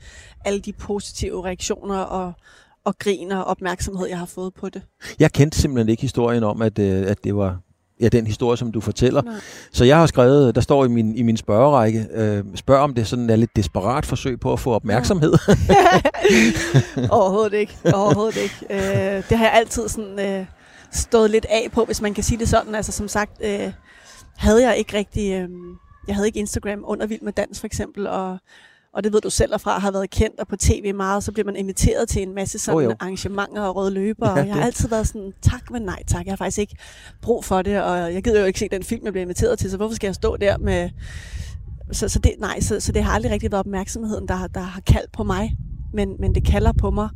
[0.44, 2.32] alle de positive reaktioner og,
[2.84, 4.82] og grin og opmærksomhed, jeg har fået på det.
[5.18, 7.58] Jeg kendte simpelthen ikke historien om, at, øh, at det var
[8.02, 9.22] ja, den historie, som du fortæller.
[9.22, 9.34] Nej.
[9.72, 13.06] Så jeg har skrevet, der står i min, i min spørgerække, øh, spørg om det
[13.06, 15.32] sådan er lidt desperat forsøg på at få opmærksomhed.
[17.10, 17.78] Overhovedet ikke.
[17.94, 18.66] Overhovedet ikke.
[18.70, 20.46] Øh, det har jeg altid sådan, øh,
[20.92, 22.74] stået lidt af på, hvis man kan sige det sådan.
[22.74, 23.72] Altså som sagt, øh,
[24.36, 25.32] havde jeg ikke rigtig...
[25.32, 25.48] Øh,
[26.08, 28.38] jeg havde ikke Instagram under Vild med Dans for eksempel, og,
[28.94, 31.46] og det ved du selv fra, har været kendt og på tv meget, så bliver
[31.46, 32.94] man inviteret til en masse sådan Oh, jo.
[33.00, 36.24] arrangementer og røde løber, Ja, og jeg har altid været sådan, tak, men nej tak,
[36.26, 36.76] jeg har faktisk ikke
[37.22, 39.70] brug for det, og jeg gider jo ikke se den film, jeg bliver inviteret til,
[39.70, 40.90] så hvorfor skal jeg stå der med...
[41.92, 44.80] Så, så det, nej, så, så det har aldrig rigtig været opmærksomheden, der, der har
[44.80, 45.56] kaldt på mig,
[45.94, 47.08] men, men det kalder på mig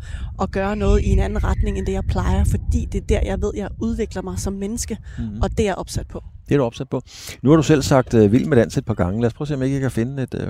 [0.43, 3.21] at gøre noget i en anden retning, end det jeg plejer, fordi det er der,
[3.25, 5.41] jeg ved, jeg udvikler mig som menneske, Mm.
[5.43, 6.23] og det er jeg opsat på.
[6.49, 7.01] Det er du opsat på.
[7.43, 9.21] Nu har du selv sagt øh, vild med dans et par gange.
[9.21, 10.49] Lad os prøve at se, om jeg ikke kan finde et, øh,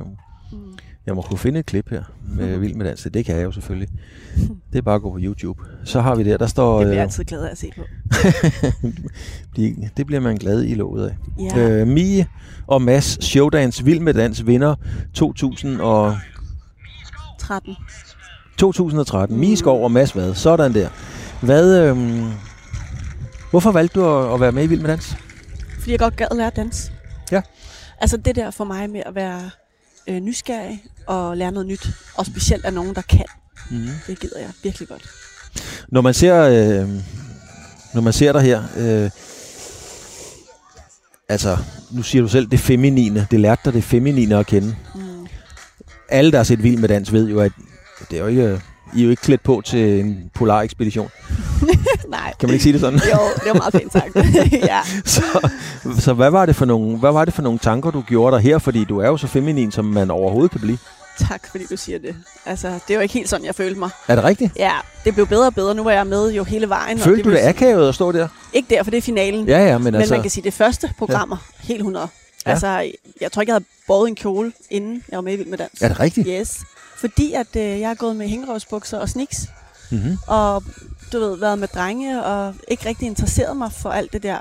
[0.53, 0.59] Mm.
[1.07, 3.09] Jeg må kunne finde et klip her med Vild med Dans.
[3.15, 3.89] Det kan jeg jo selvfølgelig.
[4.73, 5.63] Det er bare at gå på YouTube.
[5.85, 6.79] Så har vi der, der står...
[6.79, 7.83] Det bliver jeg øh, altid glad af at se på.
[9.57, 11.17] de- det bliver man glad i låget af.
[11.57, 11.59] Ja.
[11.81, 12.27] Øh, Mie
[12.67, 14.75] og Mads Showdance Vild med Dans vinder
[15.15, 16.19] 2000 og
[17.39, 17.77] 13.
[18.59, 19.39] 2013.
[19.41, 20.35] Mie Skov og Mads Vad.
[20.35, 20.89] Sådan der.
[21.43, 22.25] Hvad, øhm,
[23.51, 25.17] hvorfor valgte du at, at være med i Vild med Dans?
[25.79, 26.93] Fordi jeg godt gad at lære at danse.
[27.33, 27.43] Ja.
[28.01, 29.41] Altså det der for mig med at være
[30.07, 31.89] øh, nysgerrig og lære noget nyt.
[32.15, 33.25] Og specielt af nogen, der kan.
[33.71, 33.89] Mm-hmm.
[34.07, 35.03] Det gider jeg virkelig godt.
[35.89, 36.89] Når man ser, øh,
[37.95, 39.11] når man ser dig her, øh,
[41.29, 41.59] altså,
[41.91, 44.77] nu siger du selv det feminine, det lærte dig det feminine at kende.
[44.95, 45.27] Mm.
[46.09, 47.53] Alle, der har set Vild med Dans, ved jo, at
[48.11, 48.61] det er jo ikke,
[48.95, 51.09] I er jo ikke klædt på til en polar ekspedition.
[52.09, 52.33] Nej.
[52.41, 52.99] Kan man ikke sige det sådan?
[52.99, 54.17] Jo, det var meget pænt sagt.
[54.73, 54.81] ja.
[55.15, 55.51] så,
[55.99, 58.43] så hvad var det for nogle, hvad var det for nogle tanker, du gjorde dig
[58.43, 58.59] her?
[58.59, 60.79] Fordi du er jo så feminin, som man overhovedet kan blive.
[61.19, 62.17] Tak, fordi du siger det.
[62.47, 63.91] Altså, det jo ikke helt sådan, jeg følte mig.
[64.09, 64.53] Er det rigtigt?
[64.57, 64.73] Ja,
[65.05, 65.75] det blev bedre og bedre.
[65.75, 66.99] Nu var jeg med jo hele vejen.
[66.99, 68.29] og Følte du det akavet at stå der?
[68.53, 69.49] Ikke der, for det er finalen.
[69.49, 70.15] Ja, ja, men, Men altså...
[70.15, 71.67] man kan sige, det første programmer, ja.
[71.67, 72.07] helt 100.
[72.07, 72.11] Ja.
[72.47, 72.51] Ja.
[72.51, 72.69] Altså,
[73.21, 75.59] jeg tror ikke, jeg havde båret en kjole, inden jeg var med i Vild med
[75.59, 75.83] Dans.
[75.83, 76.29] Er det rigtigt?
[76.31, 76.61] Yes.
[76.97, 79.49] Fordi at øh, jeg har gået med hængerøvsbukser og sneaks,
[79.91, 80.19] Mm-hmm.
[80.27, 80.65] og
[81.13, 84.39] du ved, været med drenge, og ikke rigtig interesseret mig for alt det der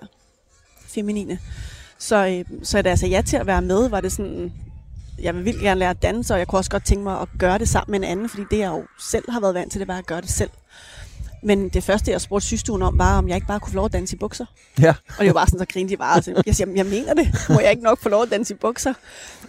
[0.88, 1.40] feminine.
[1.98, 4.54] Så, øh, så da jeg sagde ja til at være med, var det sådan,
[5.22, 7.28] jeg vil vildt gerne lære at danse, og jeg kunne også godt tænke mig at
[7.40, 9.80] gøre det sammen med en anden, fordi det jeg jo selv har været vant til,
[9.80, 10.50] det var at gøre det selv.
[11.46, 13.86] Men det første, jeg spurgte systuen om, var, om jeg ikke bare kunne få lov
[13.86, 14.46] at danse i bukser.
[14.82, 14.90] Ja.
[14.90, 16.22] Og det var bare sådan, så grinede de bare.
[16.22, 17.46] Så jeg siger, jeg mener det.
[17.50, 18.94] Må jeg ikke nok få lov at danse i bukser?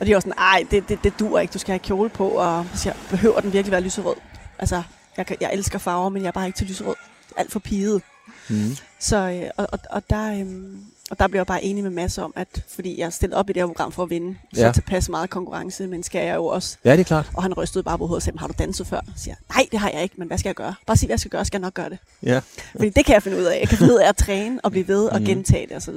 [0.01, 1.53] Og de var sådan, ej, det, det, det dur ikke.
[1.53, 2.29] Du skal have kjole på.
[2.29, 4.15] Og så siger jeg, behøver den virkelig være lyserød?
[4.59, 4.83] Altså,
[5.17, 6.95] jeg, jeg elsker farver, men jeg er bare ikke til lyserød.
[7.37, 8.03] Alt for piget.
[8.49, 8.77] Mm-hmm.
[8.99, 10.79] Så, øh, og, og, og, der, øhm,
[11.11, 13.53] og der blev jeg bare enig med Mads om, at fordi jeg stillede op i
[13.53, 14.73] det her program for at vinde, så Ja.
[14.73, 16.77] tilpas meget konkurrence, men skal jeg jo også.
[16.85, 17.31] Ja, det er klart.
[17.35, 19.01] Og han rystede bare på hovedet og sagde, har du danset før?
[19.17, 20.75] Så siger jeg, nej, det har jeg ikke, men hvad skal jeg gøre?
[20.87, 21.99] Bare sig, hvad jeg skal gøre, skal jeg nok gøre det.
[22.23, 22.41] Ja.
[22.73, 23.61] Fordi det kan jeg finde ud af.
[23.61, 25.27] Jeg kan finde ud af at træne og blive ved og Mhm.
[25.27, 25.95] gentage det osv.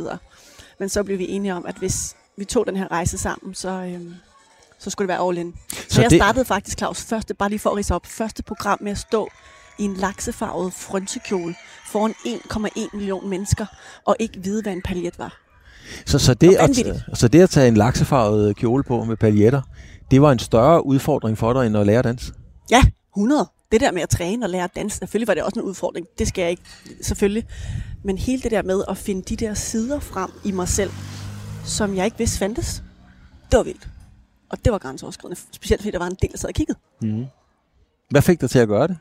[0.79, 3.69] Men så blev vi enige om, at hvis vi tog den her rejse sammen, så,
[3.69, 4.13] øhm,
[4.79, 5.53] så skulle det være all in.
[5.69, 8.05] Så, Så så jeg det- startede faktisk, Claus, første, bare lige for at rise op,
[8.05, 9.29] første program med at stå
[9.79, 13.65] i en laksefarvet frynsekjole foran 1,1 million mennesker,
[14.05, 15.41] og ikke vide, hvad en paljet var.
[16.05, 16.69] Så, så, det at,
[17.13, 19.61] så det at tage en laksefarvet kjole på med paljetter,
[20.11, 22.33] det var en større udfordring for dig, end at lære at danse?
[22.71, 22.83] Ja,
[23.15, 23.49] 100.
[23.71, 26.07] Det der med at træne og lære at danse, selvfølgelig var det også en udfordring.
[26.19, 26.63] Det skal jeg ikke,
[27.01, 27.47] selvfølgelig.
[28.03, 30.91] Men hele det der med at finde de der sider frem i mig selv,
[31.65, 32.83] som jeg ikke vidste fandtes,
[33.51, 33.87] det var vildt.
[34.49, 36.79] Og det var grænseoverskridende, specielt fordi der var en del, der sad og kiggede.
[37.01, 37.25] Mm.
[38.09, 38.97] Hvad fik dig til at gøre det?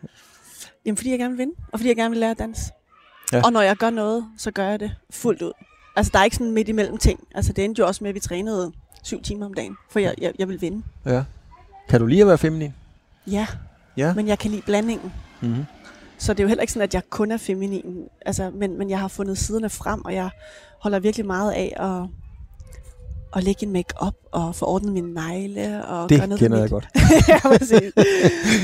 [0.87, 2.73] Jamen, fordi jeg gerne vil vinde, og fordi jeg gerne vil lære at danse.
[3.33, 3.43] Ja.
[3.45, 5.53] Og når jeg gør noget, så gør jeg det fuldt ud.
[5.97, 7.21] Altså, der er ikke sådan midt imellem ting.
[7.35, 10.15] Altså, det endte jo også med, at vi trænede syv timer om dagen, for jeg,
[10.21, 10.83] jeg, jeg vil vinde.
[11.07, 11.25] Ja.
[11.89, 12.75] Kan du lide at være feminin?
[13.27, 13.47] Ja,
[13.97, 14.15] Ja.
[14.15, 15.13] men jeg kan lide blandingen.
[15.41, 15.65] Mm-hmm.
[16.19, 18.09] Så det er jo heller ikke sådan, at jeg kun er feminin.
[18.27, 20.31] Altså, men, men jeg har fundet siderne frem, og jeg
[20.79, 22.09] holder virkelig meget af at,
[23.37, 25.87] at lægge en make-up og få ordnet mine negle.
[25.87, 26.89] Og gøre Det noget kender jeg mit, godt.
[27.29, 27.93] ja, præcis.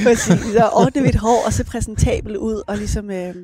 [0.04, 0.56] præcis.
[0.56, 2.62] Og ordne mit hår og se præsentabel ud.
[2.66, 3.34] Og ligesom, øh,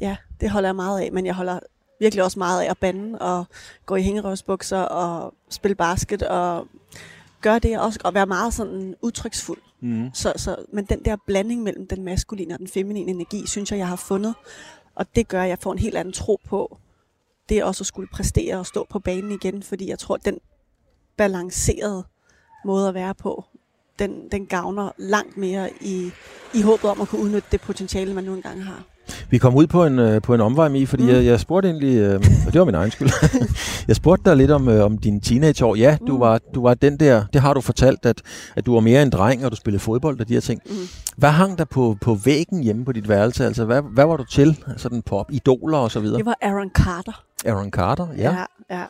[0.00, 1.12] ja, det holder jeg meget af.
[1.12, 1.58] Men jeg holder
[2.00, 3.46] virkelig også meget af at bande og
[3.86, 6.66] gå i hængerøvsbukser og spille basket og
[7.40, 9.58] gøre det også og være meget sådan udtryksfuld.
[9.80, 10.10] Mm.
[10.14, 13.78] Så, så, men den der blanding mellem den maskuline og den feminine energi, synes jeg,
[13.78, 14.34] jeg har fundet.
[14.94, 16.78] Og det gør, at jeg får en helt anden tro på
[17.48, 19.62] det også at skulle præstere og stå på banen igen.
[19.62, 20.38] Fordi jeg tror, den
[21.16, 22.04] balancerede
[22.66, 23.44] måde at være på,
[23.98, 26.10] den, den gavner langt mere i,
[26.54, 28.82] i håbet om at kunne udnytte det potentiale, man nu engang har.
[29.30, 31.08] Vi kom ud på en, øh, på en omvej med, fordi mm.
[31.08, 32.14] Jeg, jeg spurgte egentlig, øh,
[32.46, 33.08] og det var min egen skyld,
[33.88, 35.74] jeg spurgte dig lidt om, øh, om dine teenageår.
[35.74, 36.20] Ja, du, Mm.
[36.20, 38.22] var, du var den der, det har du fortalt, at,
[38.56, 40.60] at du var mere en dreng, og du spillede fodbold og de her ting.
[40.66, 40.72] Mm.
[41.16, 43.44] Hvad hang der på, på væggen hjemme på dit værelse?
[43.46, 44.64] Altså, hvad, hvad var du til?
[44.76, 46.18] Sådan pop, idoler og så videre?
[46.18, 47.24] Det var Aaron Carter.
[47.46, 48.36] Aaron Carter, ja.
[48.36, 48.46] ja.
[48.70, 48.86] ja.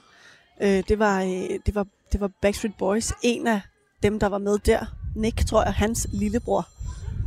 [0.60, 3.12] Øh, det, var, øh, det, var, det var Backstreet Boys.
[3.22, 3.60] En af
[4.02, 6.68] dem, der var med der, Nick, tror jeg, hans lillebror,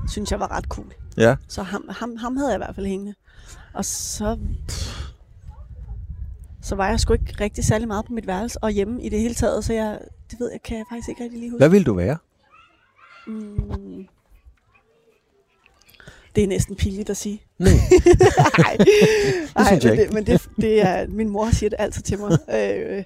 [0.08, 0.94] synes jeg var ret cool.
[1.18, 1.36] ja.
[1.48, 3.14] Så ham, ham, ham havde jeg i hvert fald hængende.
[3.74, 4.38] Og så...
[4.68, 5.02] Pff,
[6.62, 9.20] så var jeg sgu ikke rigtig særlig meget på mit værelse og hjemme i det
[9.20, 10.00] hele taget, så jeg,
[10.32, 11.62] det ved jeg, kan jeg faktisk ikke rigtig lige huske.
[11.62, 12.18] Hvad ville du være?
[13.28, 14.08] Mm.
[16.36, 17.44] Det er næsten pinligt at sige.
[17.60, 17.70] Nej.
[19.56, 23.04] Nej, men, det, men det, det er, min mor siger det altid til mig, øh,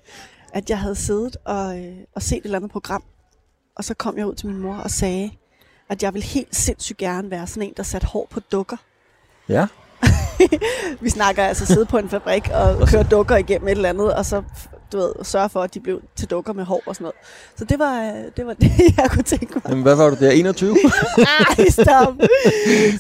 [0.54, 3.04] at jeg havde siddet og, øh, og set et eller andet program,
[3.76, 5.32] og så kom jeg ud til min mor og sagde,
[5.90, 8.78] at jeg vil helt sindssygt gerne være sådan en, der satte hår på dukker.
[9.50, 9.68] Ja.
[11.02, 14.26] Vi snakker altså sidde på en fabrik og køre dukker igennem et eller andet, og
[14.26, 14.44] så
[14.96, 17.16] du ved, sørge for, at de blev til dukker med hår og sådan noget.
[17.56, 19.62] Så det var, øh, det, var det, jeg kunne tænke mig.
[19.70, 20.32] Jamen, hvad var du der?
[20.32, 20.76] 21?
[21.18, 22.14] Ej, stop.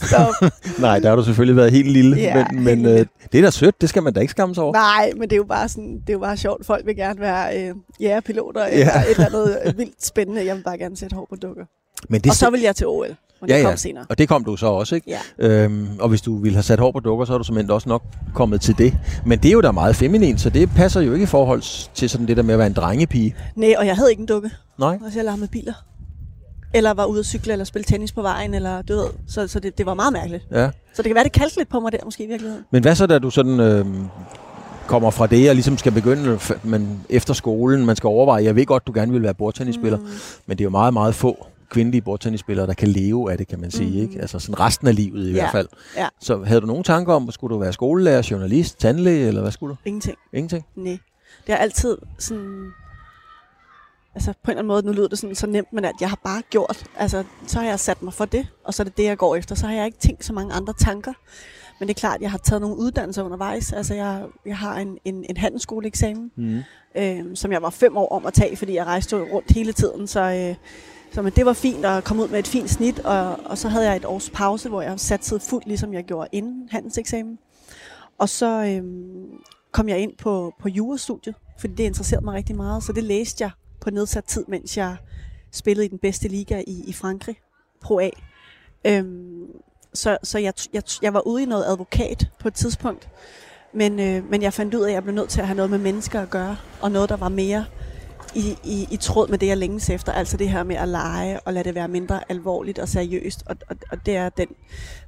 [0.02, 0.34] stop.
[0.80, 2.18] Nej, der har du selvfølgelig været helt lille.
[2.18, 4.64] Ja, men men øh, det er da sødt, det skal man da ikke skamme sig
[4.64, 4.74] over.
[4.74, 6.66] Nej, men det er jo bare sådan, det er jo bare sjovt.
[6.66, 8.74] Folk vil gerne være øh, jægerpiloter Ja.
[8.74, 9.26] eller et eller
[9.60, 10.46] andet vildt spændende.
[10.46, 11.66] Jeg vil bare gerne sætte hår på dukker.
[12.10, 13.68] Men Og så vil jeg til OL, og det Ja, ja.
[13.70, 14.06] kom senere.
[14.10, 15.18] Og det kom du så også, ikke?
[15.40, 15.48] Ja.
[15.48, 17.90] Øhm, og hvis du ville have sat hår på dukker, så er du simpelthen også
[17.90, 18.04] nok
[18.34, 18.98] kommet til det.
[19.26, 22.10] Men det er jo da meget feminin, så det passer jo ikke i forhold til
[22.10, 23.36] sådan det der med at være en drengepige.
[23.56, 24.50] Nej, og jeg havde ikke en dukke.
[24.80, 25.00] Nej.
[25.04, 25.74] Altså, jeg larmede biler.
[26.74, 29.08] Eller var ude at cykle, eller spille tennis på vejen, eller du ved.
[29.28, 30.44] Så, så det, det var meget mærkeligt.
[30.52, 30.70] Ja.
[30.94, 32.64] Så det kan være, det kaldte lidt på mig der, måske i virkeligheden.
[32.72, 34.06] Men hvad så, da du sådan øhm,
[34.88, 38.66] kommer fra det, og ligesom skal begynde, men efter skolen, man skal overveje, jeg ved
[38.66, 40.06] godt, du gerne vil være bordtennisspiller, mm.
[40.46, 43.60] men det er jo meget, meget få kvindelige bordtennisspillere, der kan leve af det, kan
[43.60, 43.92] man sige.
[43.92, 44.10] Mm.
[44.10, 44.22] Ikke?
[44.22, 45.68] Altså sådan resten af livet i Ja, hvert fald.
[45.98, 46.08] ja.
[46.20, 49.72] Så havde du nogle tanker om, skulle du være skolelærer, journalist, tandlæge, eller hvad skulle
[49.72, 49.78] du?
[49.86, 50.18] Ingenting.
[50.34, 50.66] Ingenting?
[50.76, 50.98] Nej.
[51.48, 52.72] Det er altid sådan...
[54.16, 56.10] Altså på en eller anden måde, nu lyder det sådan så nemt, men at jeg
[56.10, 58.98] har bare gjort, altså så har jeg sat mig for det, og så er det
[58.98, 59.56] det, jeg går efter.
[59.56, 61.14] Så har jeg ikke tænkt så mange andre tanker.
[61.80, 63.74] Men det er klart, at jeg har taget nogle uddannelser undervejs.
[63.74, 66.62] Altså jeg, jeg har en, en, en handelsskoleeksamen, Mm.
[66.98, 70.08] øh, som jeg var fem år om at tage, fordi jeg rejste rundt hele tiden.
[70.08, 70.56] Så, øh,
[71.16, 73.70] så men det var fint at komme ud med et fint snit, og, og så
[73.70, 77.40] havde jeg et års pause, hvor jeg satte fuldt, ligesom jeg gjorde inden handelseksamen.
[78.18, 79.26] Og så øhm,
[79.72, 82.84] kom jeg ind på, på jurastudiet, fordi det interesserede mig rigtig meget.
[82.84, 83.52] Så det læste jeg
[83.82, 84.96] på nedsat tid, mens jeg
[85.52, 87.36] spillede i den bedste liga i, i Frankrig,
[87.82, 88.10] Pro A.
[88.86, 89.46] Øhm,
[89.94, 93.10] så så jeg, jeg, jeg var ude i noget advokat på et tidspunkt,
[93.74, 95.72] men, øh, men jeg fandt ud af, at jeg blev nødt til at have noget
[95.72, 97.66] med mennesker at gøre, og noget, der var mere
[98.36, 100.12] i, i, i tråd med det, jeg længes efter.
[100.12, 103.44] Altså det her med at lege og lade det være mindre alvorligt og seriøst.
[103.46, 104.48] Og, og, og det er den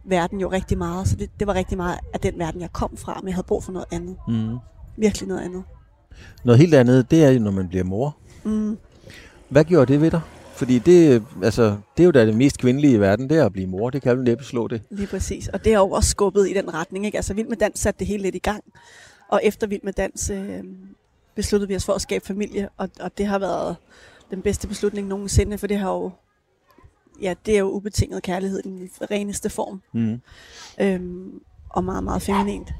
[0.03, 1.07] verden jo rigtig meget.
[1.07, 3.47] Så det, det var rigtig meget af den verden, jeg kom fra, men jeg havde
[3.47, 4.15] brug for noget andet.
[4.27, 4.57] Mm.
[4.97, 5.63] Virkelig noget andet.
[6.43, 8.17] Noget helt andet, det er jo, når man bliver mor.
[8.43, 8.77] Mm.
[9.49, 10.21] Hvad gjorde det ved dig?
[10.53, 13.53] Fordi det, altså, det er jo da det mest kvindelige i verden, det er at
[13.53, 13.89] blive mor.
[13.89, 14.81] Det kan du næppe slå det.
[14.89, 15.47] Lige præcis.
[15.47, 17.05] Og det har jo også skubbet i den retning.
[17.05, 17.17] Ikke?
[17.17, 18.63] Altså Vild med Dans satte det hele lidt i gang.
[19.29, 20.63] Og efter Vild med Dans øh,
[21.37, 22.69] besluttede vi os for at skabe familie.
[22.77, 23.75] Og, og det har været
[24.31, 26.11] den bedste beslutning nogensinde, for det har jo
[27.21, 29.81] ja, det er jo ubetinget kærlighed i den reneste form.
[29.93, 30.21] Mm.
[30.79, 32.73] Øhm, og meget, meget feminint.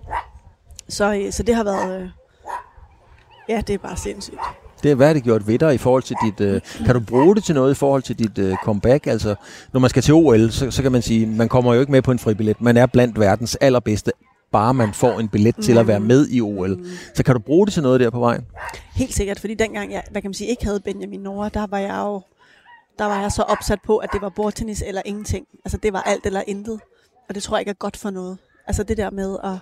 [0.89, 2.01] Så, øh, så det har været...
[2.01, 2.09] Øh,
[3.49, 4.37] ja, det er bare sindssygt.
[4.83, 6.39] Det, hvad har det gjort ved dig i forhold til dit...
[6.39, 9.07] Øh, kan du bruge det til noget i forhold til dit øh, comeback?
[9.07, 9.35] Altså,
[9.73, 12.01] når man skal til OL, så, så kan man sige, man kommer jo ikke med
[12.01, 12.61] på en fribillet.
[12.61, 14.11] Man er blandt verdens allerbedste,
[14.51, 16.85] bare man får en billet til at være med i OL.
[17.13, 18.45] Så kan du bruge det til noget der på vejen?
[18.95, 21.77] Helt sikkert, fordi dengang jeg, hvad kan man sige, ikke havde Benjamin Nora, der var
[21.77, 22.21] jeg jo
[22.99, 25.47] der var jeg så opsat på, at det var bordtennis eller ingenting.
[25.65, 26.79] Altså det var alt eller intet.
[27.29, 28.37] Og det tror jeg ikke er godt for noget.
[28.67, 29.57] Altså det der med at,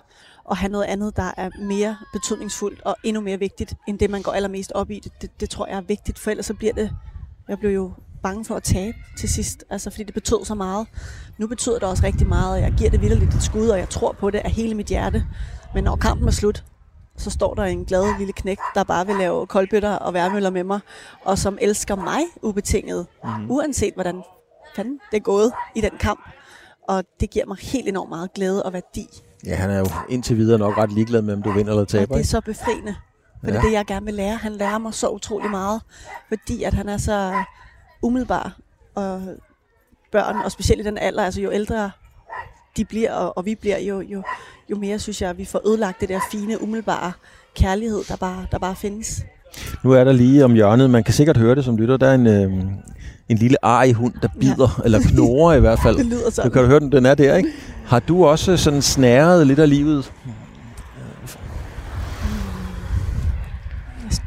[0.51, 4.21] at have noget andet, der er mere betydningsfuldt og endnu mere vigtigt, end det man
[4.21, 4.99] går allermest op i.
[5.03, 6.91] Det, det, det tror jeg er vigtigt, for ellers så bliver det...
[7.47, 7.91] Jeg blev jo
[8.27, 10.87] bange for at tabe til sidst, altså fordi det betød så meget.
[11.37, 13.89] Nu betyder det også rigtig meget, og jeg giver det vildt et skud, og jeg
[13.89, 15.25] tror på det af hele mit hjerte.
[15.73, 16.63] Men når kampen er slut,
[17.17, 20.63] så står der en glad lille knæk, der bare vil lave koldbøtter og værmøller med
[20.63, 20.79] mig,
[21.25, 23.51] og som elsker mig ubetinget, mm.
[23.51, 24.23] uanset hvordan
[24.75, 26.29] fanden det er gået i den kamp.
[26.87, 29.07] Og det giver mig helt enormt meget glæde og værdi.
[29.45, 31.87] Ja, han er jo indtil videre nok ret ligeglad med, om du vinder eller Og
[31.87, 32.15] taber.
[32.15, 32.95] det er så befriende.
[33.39, 33.51] For ja.
[33.51, 34.35] det er det, jeg gerne vil lære.
[34.35, 35.81] Han lærer mig så utrolig meget,
[36.27, 37.33] fordi at han er så
[38.05, 38.57] umiddelbar.
[38.95, 39.21] Og
[40.11, 41.91] børn, og specielt i den alder, altså jo ældre
[42.77, 44.23] de bliver, og, og vi bliver, jo, jo,
[44.69, 47.11] jo mere synes jeg, at vi får ødelagt det der fine, umiddelbare
[47.55, 49.25] kærlighed, der bare, der bare findes.
[49.83, 52.15] Nu er der lige om hjørnet, man kan sikkert høre det som lytter, der er
[52.15, 52.53] en, øh,
[53.29, 54.83] en lille arg hund, der bider, ja.
[54.85, 55.97] eller knurrer i hvert fald.
[56.03, 56.51] Det lyder Du sådan.
[56.51, 57.49] kan du høre den, den er der, ikke?
[57.85, 60.11] Har du også sådan snæret lidt af livet?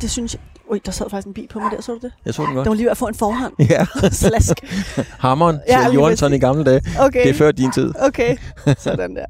[0.01, 0.41] Det synes jeg...
[0.71, 2.13] Ui, der sad faktisk en bil på mig der, så du det?
[2.25, 2.69] Jeg så den godt.
[2.69, 3.53] var lige ved at få en forhånd.
[3.71, 4.57] Ja, Slask.
[5.27, 6.83] hammeren Ja, til Johansson i gamle dage.
[7.01, 7.23] Okay.
[7.23, 7.93] Det er før din tid.
[8.01, 8.37] Okay,
[8.79, 9.27] sådan der.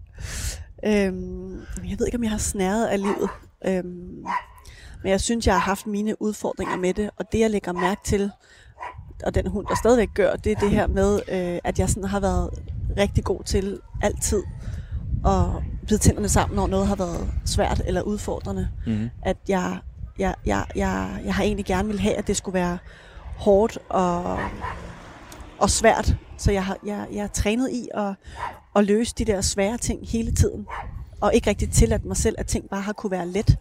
[0.86, 1.50] Øhm,
[1.88, 3.28] jeg ved ikke, om jeg har snæret af livet.
[3.66, 3.84] Øhm,
[5.02, 7.10] men jeg synes, jeg har haft mine udfordringer med det.
[7.16, 8.30] Og det, jeg lægger mærke til,
[9.26, 12.04] og den hund, der stadigvæk gør, det er det her med, øh, at jeg sådan
[12.04, 12.50] har været
[12.98, 14.42] rigtig god til altid
[15.26, 15.44] at
[15.88, 18.68] bide tænderne sammen, når noget har været svært eller udfordrende.
[18.86, 19.10] Mm.
[19.22, 19.78] At jeg,
[20.18, 22.78] jeg, jeg, jeg, jeg har egentlig gerne vil have, at det skulle være
[23.36, 24.38] hårdt og,
[25.58, 26.16] og svært.
[26.38, 28.14] Så jeg har, jeg, jeg har trænet i at,
[28.76, 30.66] at løse de der svære ting hele tiden.
[31.20, 33.56] Og ikke rigtig tilladt mig selv, at ting bare har kunne være let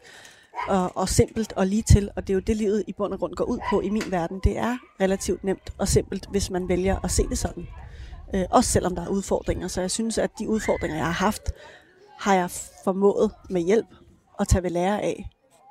[0.68, 2.10] og, og simpelt og lige til.
[2.16, 4.04] Og det er jo det, livet i bund og grund går ud på i min
[4.10, 4.40] verden.
[4.44, 7.68] Det er relativt nemt og simpelt, hvis man vælger at se det sådan.
[8.36, 9.68] Øh, også selvom der er udfordringer.
[9.68, 11.52] Så jeg synes, at de udfordringer, jeg har haft,
[12.20, 12.50] har jeg
[12.84, 13.88] formået med hjælp
[14.40, 15.30] at tage ved lære af.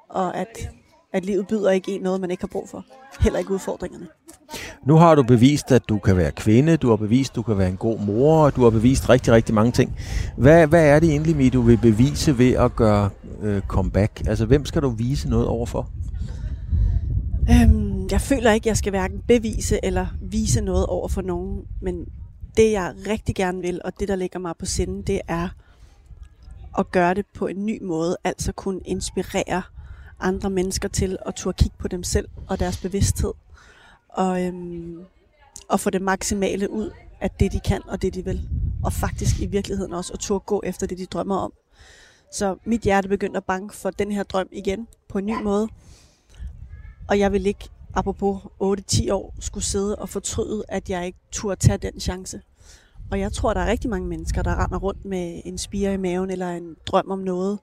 [0.09, 0.70] Og at,
[1.12, 2.84] at livet byder ikke en noget, man ikke har brug for.
[3.20, 4.07] Heller ikke udfordringerne.
[4.84, 7.59] Nu har du bevist, at du kan være kvinde, du har bevist, at du kan
[7.59, 9.96] være en god mor, og du har bevist rigtig, rigtig mange ting.
[10.36, 13.11] Hvad, hvad er det egentlig, Mi, du vil bevise ved at gøre
[13.42, 14.22] øh, comeback?
[14.26, 15.90] Altså, hvem skal du vise noget overfor?
[17.50, 22.07] Øhm, jeg føler ikke, jeg skal hverken bevise eller vise noget over for nogen, men
[22.57, 25.48] det jeg rigtig gerne vil, og det der ligger mig på sinden, det er
[26.78, 29.62] at gøre det på en ny måde, altså kunne inspirere
[30.21, 33.33] andre mennesker til at turde kigge på dem selv og deres bevidsthed,
[34.09, 35.01] og, øhm,
[35.69, 36.91] og få det maksimale ud
[37.21, 38.49] af det, de kan og det, de vil.
[38.85, 41.53] Og faktisk i virkeligheden også at turde gå efter det, de drømmer om.
[42.33, 45.69] Så mit hjerte begyndte at banke for den her drøm igen på en ny måde.
[47.09, 51.61] Og jeg vil ikke, apropos 8-10 år, skulle sidde og fortryde, at jeg ikke turde
[51.61, 52.41] tage den chance.
[53.11, 55.97] Og jeg tror, der er rigtig mange mennesker, der render rundt med en spire i
[55.97, 57.59] maven eller en drøm om noget,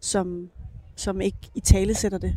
[0.00, 0.50] som,
[0.98, 2.34] som ikke i tale sætter det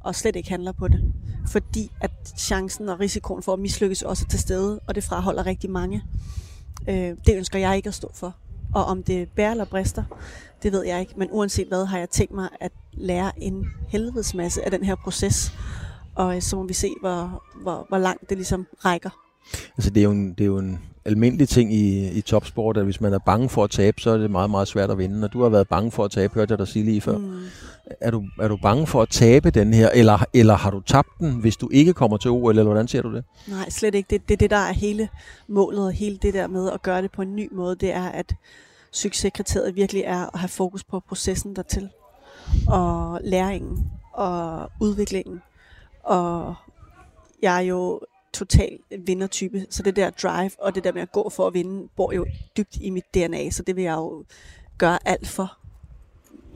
[0.00, 1.12] og slet ikke handler på det.
[1.48, 5.46] Fordi at chancen og risikoen for at mislykkes også er til stede, og det fraholder
[5.46, 6.02] rigtig mange.
[6.88, 8.36] Øh, det ønsker jeg ikke at stå for.
[8.74, 10.04] Og om det bærer eller brister,
[10.62, 11.12] det ved jeg ikke.
[11.16, 14.94] Men uanset hvad, har jeg tænkt mig at lære en helvedes masse af den her
[14.94, 15.52] proces.
[16.14, 19.10] Og øh, så må vi se, hvor, hvor, hvor langt det ligesom rækker.
[19.76, 22.84] Altså det er jo en, det er jo en almindelig ting i, i topsport, at
[22.84, 25.24] hvis man er bange for at tabe, så er det meget, meget svært at vinde.
[25.24, 27.18] Og du har været bange for at tabe, hørte jeg dig sige lige før.
[27.18, 27.40] Mm.
[28.00, 31.08] Er, du, er du bange for at tabe den her, eller, eller har du tabt
[31.20, 33.24] den, hvis du ikke kommer til OL, eller hvordan ser du det?
[33.48, 34.06] Nej, slet ikke.
[34.10, 35.08] Det, det det, der er hele
[35.48, 38.08] målet, og hele det der med at gøre det på en ny måde, det er,
[38.08, 38.34] at
[38.92, 41.88] succeskriteriet virkelig er at have fokus på processen dertil,
[42.68, 45.42] og læringen, og udviklingen.
[46.02, 46.54] Og
[47.42, 48.00] jeg er jo
[48.32, 51.88] total vindertype, så det der drive og det der med at gå for at vinde,
[51.96, 52.26] bor jo
[52.56, 54.24] dybt i mit DNA, så det vil jeg jo
[54.78, 55.63] gøre alt for.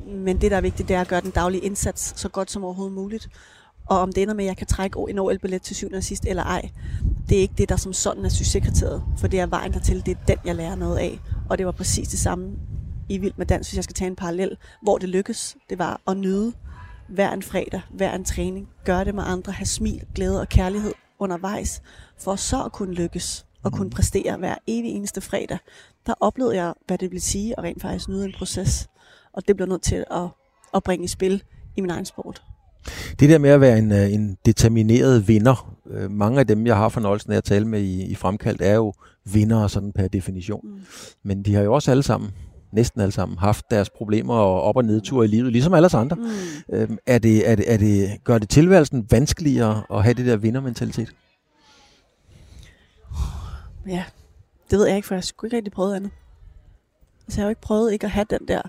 [0.06, 2.64] Men det, der er vigtigt, det er at gøre den daglige indsats så godt som
[2.64, 3.28] overhovedet muligt.
[3.86, 6.24] Og om det ender med, at jeg kan trække en OL-billet til syvende og sidst
[6.26, 6.70] eller ej,
[7.28, 10.16] det er ikke det, der som sådan er succeskriteriet, for det er vejen dertil, det
[10.16, 11.20] er den, jeg lærer noget af.
[11.50, 12.50] Og det var præcis det samme
[13.08, 15.56] i Vild med Dans, hvis jeg skal tage en parallel, hvor det lykkes.
[15.70, 16.52] Det var at nyde
[17.08, 20.92] hver en fredag, hver en træning, gøre det med andre, have smil, glæde og kærlighed
[21.18, 21.82] undervejs,
[22.18, 25.58] for så at kunne lykkes og kunne præstere hver evig eneste fredag.
[26.06, 28.88] Der oplevede jeg, hvad det vil sige at rent faktisk nyde en proces.
[29.38, 30.28] Og det blev nødt til at,
[30.74, 31.42] at bringe i spil
[31.76, 32.42] i min egen sport.
[33.20, 36.76] Det der med at være en, øh, en determineret vinder, øh, mange af dem, jeg
[36.76, 38.92] har fornøjelsen af at tale med i, i fremkaldt, er jo
[39.24, 40.60] vindere sådan per definition.
[40.64, 40.80] Mm.
[41.22, 42.30] Men de har jo også alle sammen,
[42.72, 45.94] næsten alle sammen, haft deres problemer og op- og nedture i livet, ligesom alle os
[45.94, 46.16] andre.
[46.16, 46.76] Mm.
[46.76, 50.36] Øhm, er det, er det, er det, gør det tilværelsen vanskeligere at have det der
[50.36, 51.14] vindermentalitet?
[53.86, 54.04] Ja,
[54.70, 56.10] det ved jeg ikke, for jeg har sgu ikke rigtig prøvet andet.
[57.26, 58.62] Altså jeg har jo ikke prøvet ikke at have den der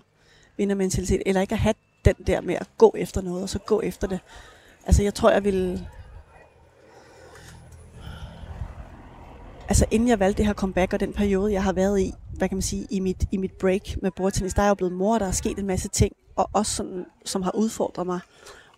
[0.60, 1.74] vindermentalitet, eller ikke at have
[2.06, 4.20] den der med at gå efter noget, og så gå efter det.
[4.86, 5.88] Altså jeg tror, jeg ville...
[9.70, 12.50] Altså inden jeg valgte det her comeback, og den periode, jeg har været i, hvad
[12.50, 14.94] kan man sige, i mit, i mit break med bordtennis, der er jeg jo blevet
[14.94, 18.20] mor, der er sket en masse ting, og også sådan, som har udfordret mig.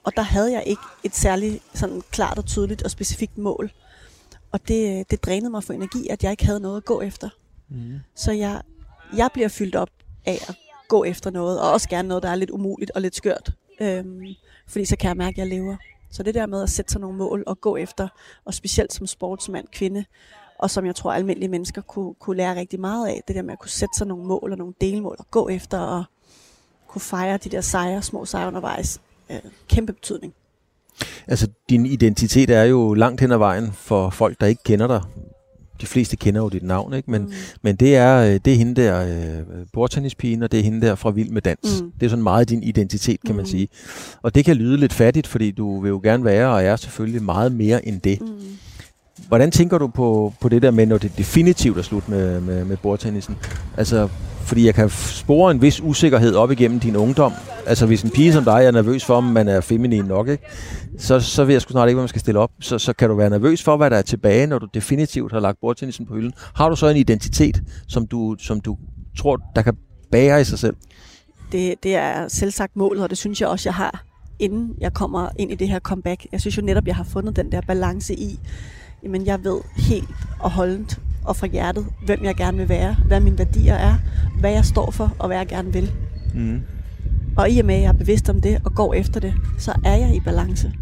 [0.03, 3.71] Og der havde jeg ikke et særligt sådan klart og tydeligt og specifikt mål.
[4.51, 7.29] Og det, det drænede mig for energi, at jeg ikke havde noget at gå efter.
[7.69, 7.99] Mm.
[8.15, 8.61] Så jeg,
[9.17, 9.89] jeg bliver fyldt op
[10.25, 10.55] af at
[10.91, 13.51] gå efter noget, og også gerne noget, der er lidt umuligt og lidt skørt.
[13.81, 14.21] Øhm,
[14.67, 15.75] fordi så kan jeg mærke, at jeg lever.
[16.11, 18.07] Så det der med at sætte sig nogle mål og gå efter,
[18.45, 20.05] og specielt som sportsmand, kvinde,
[20.59, 23.53] og som jeg tror almindelige mennesker kunne, kunne lære rigtig meget af, det der med
[23.53, 26.03] at kunne sætte sig nogle mål og nogle delmål og gå efter og
[26.87, 29.01] kunne fejre de der sejre, små sejre undervejs.
[29.29, 30.33] Øh, kæmpe betydning.
[31.27, 35.01] Altså, din identitet er jo langt hen ad vejen for folk, der ikke kender dig.
[35.81, 37.11] De fleste kender jo dit navn, ikke?
[37.11, 37.31] Men, mm.
[37.61, 40.95] men det, er, øh, det er hende der, øh, bordtennispigen, og det er hende der
[40.95, 41.81] fra Vild med Dans.
[41.81, 41.91] Mm.
[41.99, 43.37] Det er sådan meget din identitet, kan mm.
[43.37, 43.67] man sige.
[44.21, 47.23] Og det kan lyde lidt fattigt, fordi du vil jo gerne være, og er selvfølgelig
[47.23, 48.21] meget mere end det.
[48.21, 48.27] Mm.
[49.27, 52.65] Hvordan tænker du på, på det der med, når det definitivt er slut med, med,
[52.65, 53.35] med bordtennisen?
[53.77, 54.09] Altså,
[54.51, 57.33] fordi jeg kan spore en vis usikkerhed op igennem din ungdom.
[57.65, 60.43] Altså, hvis en pige som dig er nervøs for, om man er feminin nok, ikke?
[60.97, 62.51] Så, så ved jeg sgu snart ikke, hvad man skal stille op.
[62.59, 65.39] Så, så kan du være nervøs for, hvad der er tilbage, når du definitivt har
[65.39, 66.33] lagt bordtennisen på hylden.
[66.55, 68.77] Har du så en identitet, som du, som du
[69.17, 69.73] tror, der kan
[70.11, 70.75] bære i sig selv?
[71.51, 74.03] Det, det er selvsagt målet, og det synes jeg også, jeg har,
[74.39, 76.25] inden jeg kommer ind i det her comeback.
[76.31, 78.39] Jeg synes jo netop, jeg har fundet den der balance i,
[79.03, 83.19] jamen jeg ved helt og holdent og fra hjertet, hvem jeg gerne vil være, hvad
[83.19, 83.95] mine værdier er,
[84.39, 85.91] hvad jeg står for og hvad jeg gerne vil.
[86.33, 86.61] Mm.
[87.37, 89.73] Og i og med, at jeg er bevidst om det og går efter det, så
[89.85, 90.73] er jeg i balance.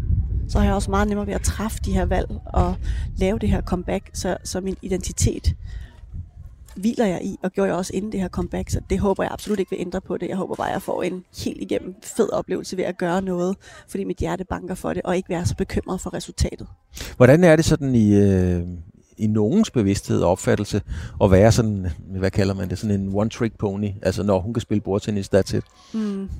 [0.48, 2.74] Så har jeg også meget nemmere ved at træffe de her valg og
[3.16, 5.54] lave det her comeback, så, så min identitet
[6.76, 9.32] hviler jeg i, og gjorde jeg også inden det her comeback, så det håber jeg
[9.32, 10.28] absolut ikke vil ændre på det.
[10.28, 13.56] Jeg håber bare, at jeg får en helt igennem fed oplevelse ved at gøre noget,
[13.88, 16.66] fordi mit hjerte banker for det, og ikke være så bekymret for resultatet.
[17.16, 18.62] Hvordan er det sådan i, øh,
[19.20, 20.82] i nogens bevidsthed og opfattelse
[21.22, 21.86] at være sådan,
[22.18, 23.90] hvad kalder man det, sådan en one-trick pony?
[24.02, 25.64] Altså når hun kan spille bordtennis, that's it.
[25.92, 26.30] Mm.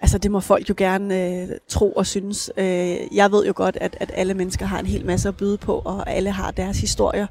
[0.00, 2.50] Altså det må folk jo gerne øh, tro og synes.
[2.56, 5.56] Øh, jeg ved jo godt, at, at alle mennesker har en hel masse at byde
[5.56, 7.26] på, og alle har deres historier.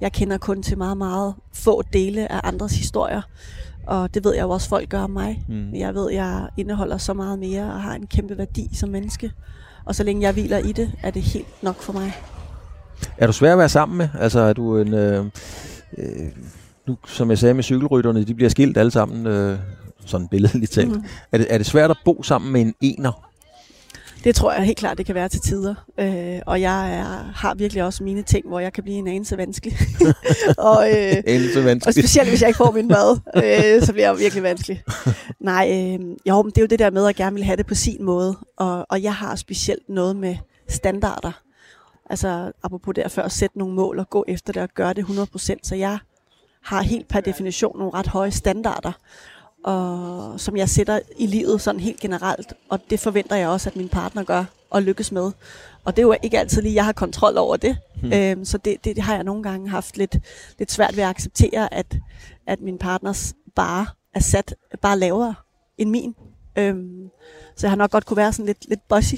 [0.00, 3.22] Jeg kender kun til meget, meget få dele af andres historier.
[3.86, 5.44] Og det ved jeg jo også, folk gør om mig.
[5.48, 5.74] Mm.
[5.74, 9.32] Jeg ved, jeg indeholder så meget mere og har en kæmpe værdi som menneske.
[9.84, 12.12] Og så længe jeg hviler i det, er det helt nok for mig.
[13.18, 14.08] Er du svær at være sammen med?
[14.20, 14.94] Altså er du en...
[14.94, 15.24] Øh,
[15.98, 16.06] øh,
[16.86, 19.58] nu, som jeg sagde med cykelrytterne, de bliver skilt alle sammen, øh,
[20.06, 20.88] sådan billedligt talt.
[20.88, 21.04] Mm.
[21.32, 23.32] Er, det, er det svært at bo sammen med en ener?
[24.24, 25.74] Det tror jeg helt klart, det kan være til tider.
[26.00, 29.36] Øh, og jeg er, har virkelig også mine ting, hvor jeg kan blive en anelse
[29.36, 29.76] vanskelig.
[30.58, 31.86] og, øh, anelse vanskelig.
[31.86, 34.82] og specielt hvis jeg ikke får min mad, øh, så bliver jeg virkelig vanskelig.
[35.40, 37.66] Nej, øh, jo, men det er jo det der med at gerne vil have det
[37.66, 38.36] på sin måde.
[38.56, 40.36] Og, og jeg har specielt noget med
[40.68, 41.41] standarder.
[42.12, 45.04] Altså, apropos der før, at sætte nogle mål og gå efter det og gøre det
[45.04, 45.56] 100%.
[45.62, 45.98] Så jeg
[46.62, 48.92] har helt per definition nogle ret høje standarder
[49.64, 52.54] og som jeg sætter i livet sådan helt generelt.
[52.68, 55.32] Og det forventer jeg også, at min partner gør og lykkes med.
[55.84, 57.76] Og det er jo ikke altid lige, jeg har kontrol over det.
[58.00, 58.12] Hmm.
[58.12, 60.16] Øhm, så det, det, det har jeg nogle gange haft lidt,
[60.58, 61.96] lidt svært ved at acceptere, at,
[62.46, 65.34] at min partners bare er sat bare lavere
[65.78, 66.14] end min.
[66.58, 67.08] Øhm,
[67.56, 69.14] så jeg har nok godt kunne være sådan lidt, lidt bossy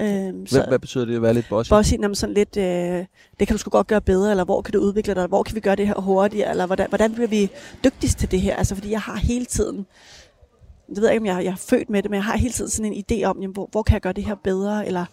[0.00, 1.70] Øhm, hvad, hvad betyder det at være lidt bossy?
[1.70, 2.64] Bossy, jamen sådan lidt, øh,
[3.40, 5.54] det kan du sgu godt gøre bedre, eller hvor kan du udvikle dig, hvor kan
[5.54, 7.50] vi gøre det her hurtigere, eller hvordan, hvordan bliver vi
[7.84, 8.56] dygtigst til det her?
[8.56, 9.86] Altså fordi jeg har hele tiden,
[10.88, 12.52] det ved jeg ikke, om jeg, jeg er født med det, men jeg har hele
[12.52, 15.04] tiden sådan en idé om, jamen, hvor, hvor kan jeg gøre det her bedre, eller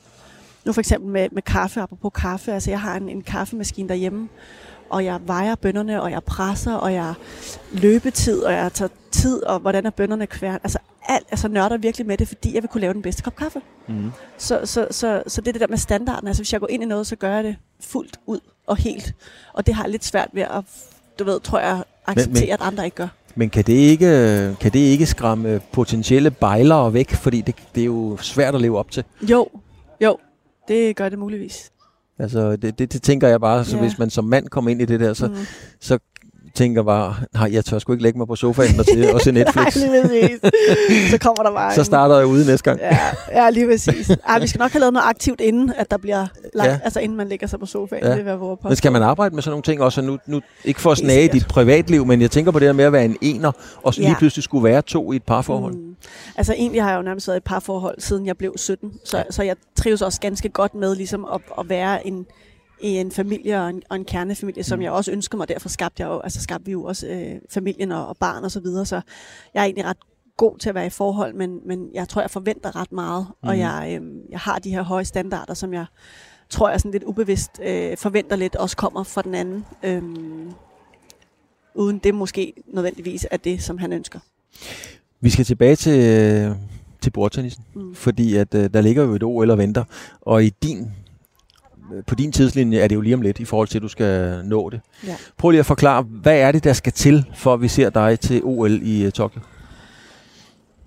[0.65, 4.29] nu for eksempel med, med kaffe, apropos kaffe, altså jeg har en, en kaffemaskine derhjemme,
[4.89, 7.13] og jeg vejer bønderne, og jeg presser, og jeg
[7.71, 10.59] løbetid, og jeg tager tid, og hvordan er bønderne kværn.
[10.63, 13.35] Altså alt, altså nørder virkelig med det, fordi jeg vil kunne lave den bedste kop
[13.35, 13.61] kaffe.
[13.87, 14.11] Mm.
[14.37, 16.27] Så, så, så, så det er det der med standarden.
[16.27, 19.15] Altså hvis jeg går ind i noget, så gør jeg det fuldt ud og helt.
[19.53, 20.63] Og det har jeg lidt svært ved at,
[21.19, 23.07] du ved, tror jeg, acceptere, men, men, at andre ikke gør.
[23.35, 27.11] Men kan det ikke, kan det ikke skræmme potentielle bejlere væk?
[27.11, 29.03] Fordi det, det er jo svært at leve op til.
[29.21, 29.47] Jo,
[30.01, 30.17] jo,
[30.67, 31.71] det gør det muligvis.
[32.19, 33.81] Altså, det, det, det tænker jeg bare, så ja.
[33.81, 35.35] hvis man som mand kommer ind i det der, så, mm.
[35.79, 35.99] så
[36.55, 39.31] tænker bare, nej, jeg tør sgu ikke lægge mig på sofaen og se, og se
[39.41, 39.75] Netflix.
[39.75, 41.11] nej, lige præcis.
[41.11, 42.79] Så kommer der bare Så starter jeg ude næste gang.
[42.79, 42.97] ja,
[43.31, 44.09] ja, lige præcis.
[44.09, 46.79] Ej, vi skal nok have lavet noget aktivt, inden at der bliver lagt, ja.
[46.83, 48.03] altså inden man lægger sig på sofaen.
[48.03, 48.15] Ja.
[48.15, 50.01] Det vil vores Men skal man arbejde med sådan nogle ting også?
[50.01, 52.85] Nu, nu, ikke for at snage dit privatliv, men jeg tænker på det der med
[52.85, 53.51] at være en ener,
[53.83, 54.17] og så lige ja.
[54.17, 55.73] pludselig skulle være to i et parforhold.
[55.73, 55.95] Mm.
[56.37, 58.91] Altså egentlig har jeg jo nærmest været i et parforhold, siden jeg blev 17.
[59.05, 62.25] Så, så jeg trives også ganske godt med ligesom at, at være en
[62.83, 64.83] i en familie og en, og en kernefamilie, som mm.
[64.83, 65.47] jeg også ønsker mig.
[65.47, 68.51] Derfor skabte, jeg jo, altså skabte vi jo også øh, familien og, og barn og
[68.51, 68.85] så videre.
[68.85, 69.01] Så
[69.53, 69.97] jeg er egentlig ret
[70.37, 73.27] god til at være i forhold, men, men jeg tror, jeg forventer ret meget.
[73.43, 73.49] Mm.
[73.49, 75.85] Og jeg, øh, jeg har de her høje standarder, som jeg
[76.49, 79.65] tror, jeg sådan lidt ubevidst øh, forventer lidt, også kommer fra den anden.
[79.83, 80.03] Øh,
[81.75, 84.19] uden det måske nødvendigvis er det, som han ønsker.
[85.21, 86.55] Vi skal tilbage til,
[87.01, 87.95] til bordtennisen, mm.
[87.95, 89.83] fordi at, øh, der ligger jo et OL og venter,
[90.21, 90.91] og i din
[92.07, 94.41] på din tidslinje er det jo lige om lidt i forhold til, at du skal
[94.45, 94.81] nå det.
[95.07, 95.15] Ja.
[95.37, 98.19] Prøv lige at forklare, hvad er det, der skal til, for at vi ser dig
[98.19, 99.41] til OL i uh, Tokyo?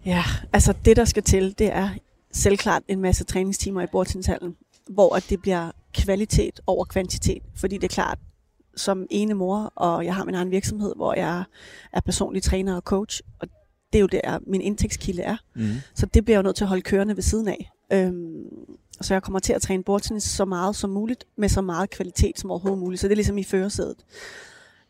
[0.06, 0.22] Ja,
[0.52, 1.88] altså det, der skal til, det er
[2.32, 4.56] selvklart en masse træningstimer i bordtennishallen,
[4.90, 7.42] hvor at det bliver kvalitet over kvantitet.
[7.56, 8.18] Fordi det er klart,
[8.76, 11.44] som ene mor, og jeg har min egen virksomhed, hvor jeg
[11.92, 13.48] er personlig træner og coach, og
[13.92, 15.36] det er jo der, min indtægtskilde er.
[15.54, 15.68] Mm.
[15.94, 17.70] Så det bliver jeg jo nødt til at holde kørende ved siden af.
[17.92, 18.44] Øhm,
[19.00, 22.38] så jeg kommer til at træne bordtennis så meget som muligt, med så meget kvalitet
[22.38, 23.00] som overhovedet muligt.
[23.00, 23.96] Så det er ligesom i førersædet.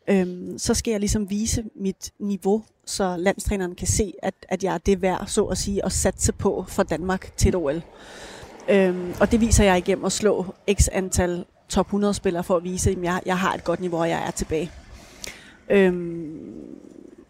[0.09, 4.73] Øhm, så skal jeg ligesom vise mit niveau, så landstræneren kan se, at, at jeg
[4.73, 7.81] er det værd, så at sige, at satse på for Danmark til et OL.
[8.69, 12.63] Øhm, og det viser jeg igennem at slå x antal top 100 spillere for at
[12.63, 14.71] vise, at jeg, jeg har et godt niveau, og jeg er tilbage.
[15.69, 16.67] Øhm,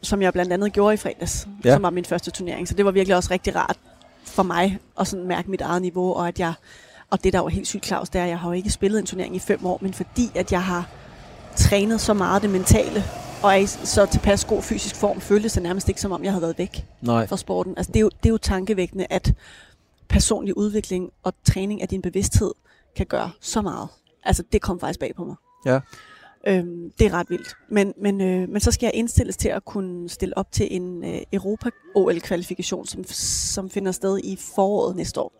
[0.02, 1.74] som jeg blandt andet gjorde i fredags, ja.
[1.74, 2.68] som var min første turnering.
[2.68, 3.78] Så det var virkelig også rigtig rart
[4.28, 6.54] for mig at sådan mærke mit eget niveau, og at jeg,
[7.10, 9.00] og det der var helt sygt, Claus, det er, at jeg har jo ikke spillet
[9.00, 10.90] en turnering i fem år, men fordi at jeg har
[11.56, 13.04] trænet så meget det mentale,
[13.44, 16.32] og er i så tilpas god fysisk form, føltes det nærmest ikke, som om jeg
[16.32, 17.28] havde været væk Nej.
[17.28, 17.74] fra sporten.
[17.78, 19.34] Altså, det, er jo, det er jo tankevækkende, at
[20.10, 22.52] personlig udvikling og træning af din bevidsthed
[22.96, 23.88] kan gøre så meget.
[24.24, 25.36] Altså, det kom faktisk bag på mig.
[25.66, 25.80] Ja.
[26.48, 27.56] Øhm, det er ret vildt.
[27.70, 31.04] Men, men, øh, men så skal jeg indstilles til at kunne stille op til en
[31.04, 35.34] øh, Europa-OL-kvalifikation, som, som finder sted i foråret næste år.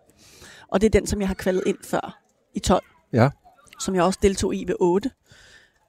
[0.68, 2.20] Og det er den, som jeg har kvalet ind før
[2.54, 2.84] i 12.
[3.14, 3.30] Ja.
[3.80, 5.12] Som jeg også deltog i ved 8.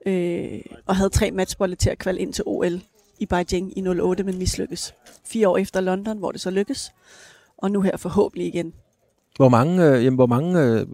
[0.07, 2.81] øh, og havde tre matchbolde til at kvalde ind til OL
[3.19, 4.95] i Beijing i 08, men mislykkes.
[5.25, 6.93] Fire år efter London, hvor det så lykkes,
[7.57, 8.75] og nu her forhåbentlig igen.
[9.39, 10.87] Hvor mange, øh, jamen, hvor mange, øh,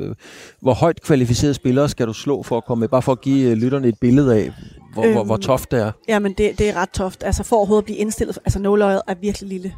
[0.61, 2.89] hvor højt kvalificerede spillere skal du slå for at komme med?
[2.89, 4.53] Bare for at give øh, lytterne et billede af,
[4.93, 5.93] hvor, øhm, hvor, hvor Øhm, toft det er.
[6.09, 7.23] Jamen, det, det er ret toft.
[7.23, 9.75] Altså, for overhovedet at blive indstillet, altså nåløjet er virkelig lille.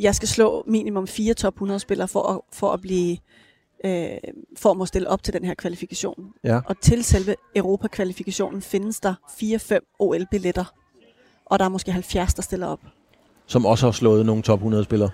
[0.00, 3.16] Jeg skal slå minimum fire top 100 spillere for at, for at blive
[3.84, 4.08] øh,
[4.56, 6.32] for at stille op til den her kvalifikation.
[6.44, 6.60] Ja.
[6.66, 10.64] Og til selve Europa-kvalifikationen findes der 4-5 OL-billetter.
[11.46, 12.80] Og der er måske 70, der stiller op.
[13.48, 15.10] Som også har slået nogle top 100 spillere.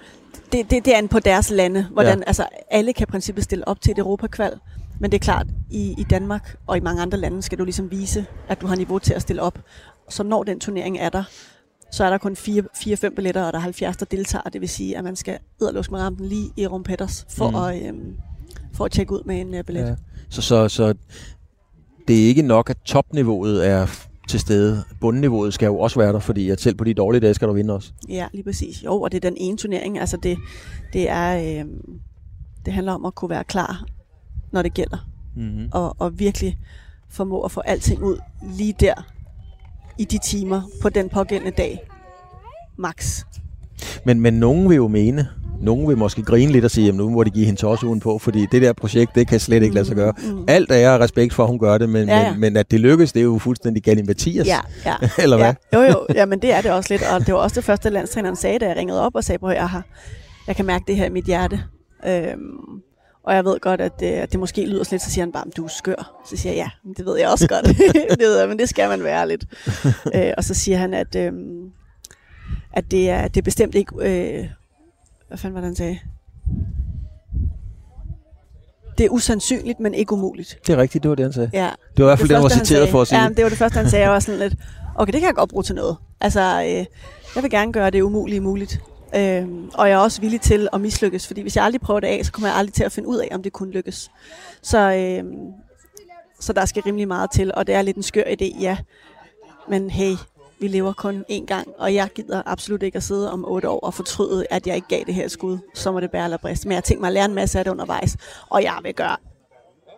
[0.52, 2.24] Det, det, det er an på deres lande, hvordan ja.
[2.26, 4.52] altså, alle kan i princippet stille op til et Europakval.
[5.00, 7.90] Men det er klart, i, i Danmark og i mange andre lande skal du ligesom
[7.90, 9.58] vise, at du har niveau til at stille op.
[10.08, 11.22] Så når den turnering er der,
[11.92, 14.42] så er der kun 4-5 billetter, og der er 70, der deltager.
[14.42, 17.56] Det vil sige, at man skal edderlusk med rampen lige i rumpetters for, Mm.
[17.56, 18.14] at, øhm,
[18.74, 19.86] for at tjekke ud med en uh, billet.
[19.88, 19.94] Ja.
[20.30, 20.94] Så, så, så
[22.08, 24.84] det er ikke nok, at topniveauet er til stede.
[25.00, 27.52] Bundniveauet skal jo også være der, fordi at selv på de dårlige dage skal du
[27.52, 27.92] vinde også.
[28.08, 28.84] ja, lige præcis.
[28.84, 29.98] Jo, og det er den ene turnering.
[29.98, 30.38] Altså det,
[30.92, 31.60] det er...
[31.60, 32.00] Øhm,
[32.64, 33.84] det handler om at kunne være klar,
[34.52, 35.08] når det gælder.
[35.36, 35.68] Mm-hmm.
[35.72, 36.58] og, og virkelig
[37.08, 38.18] formå at få alting ud
[38.56, 38.94] lige der
[39.98, 41.88] i de timer på den pågældende dag.
[42.76, 43.24] Max.
[44.04, 45.28] Men, men nogen vil jo mene,
[45.64, 48.18] nogen vil måske grine lidt og sige, at nu må de give hende tossugen på,
[48.18, 50.12] fordi det der projekt, det kan slet ikke lade sig gøre.
[50.22, 50.44] Mm.
[50.48, 52.30] Alt er jeg respekt for, at hun gør det, men, Ja, ja.
[52.30, 54.46] Men, men at det lykkes, det er jo fuldstændig Gani Mathias.
[54.46, 54.94] Ja, ja.
[55.22, 55.54] Eller hvad?
[55.72, 55.78] Ja.
[55.78, 56.06] Jo, jo.
[56.14, 57.02] Ja, men det er det også lidt.
[57.12, 59.56] Og det var også det første, landstræneren sagde, da jeg ringede op og sagde, at
[59.56, 59.84] jeg, har,
[60.46, 61.60] jeg kan mærke det her i mit hjerte.
[62.06, 62.82] Øhm,
[63.24, 65.44] og jeg ved godt, at det, at det måske lyder lidt, så siger han bare,
[65.56, 66.22] du er skør.
[66.30, 67.66] Så siger jeg, ja, men det ved jeg også godt.
[68.10, 69.44] det ved jeg, men det skal man være lidt.
[70.14, 71.70] øh, og så siger han, at, øhm,
[72.72, 73.94] at det, er, det er bestemt ikke...
[74.00, 74.46] Øh,
[75.34, 75.98] hvad fanden var det, han sagde?
[78.98, 80.58] Det er usandsynligt, men ikke umuligt.
[80.66, 81.50] Det er rigtigt, det var det, han sagde.
[81.52, 81.70] Ja.
[81.96, 82.90] Det var i hvert fald det, han var citeret sagde.
[82.90, 83.22] for at sige.
[83.22, 84.02] Ja, det var det første, han sagde.
[84.04, 84.54] Jeg var sådan lidt,
[84.94, 85.96] okay, det kan jeg godt bruge til noget.
[86.20, 86.86] Altså, øh,
[87.34, 88.80] jeg vil gerne gøre det umulige muligt.
[89.16, 92.06] Øhm, og jeg er også villig til at mislykkes, fordi hvis jeg aldrig prøver det
[92.06, 94.10] af, så kommer jeg aldrig til at finde ud af, om det kunne lykkes.
[94.62, 95.52] Så, øhm,
[96.40, 98.76] så der skal rimelig meget til, og det er lidt en skør idé, ja.
[99.68, 100.12] Men hey,
[100.64, 103.80] vi lever kun én gang, og jeg gider absolut ikke at sidde om otte år
[103.80, 105.58] og fortryde, at jeg ikke gav det her skud.
[105.74, 106.68] Så må det bære eller briste.
[106.68, 108.16] Men jeg har tænkt mig at lære en masse af det undervejs,
[108.50, 109.16] og jeg vil gøre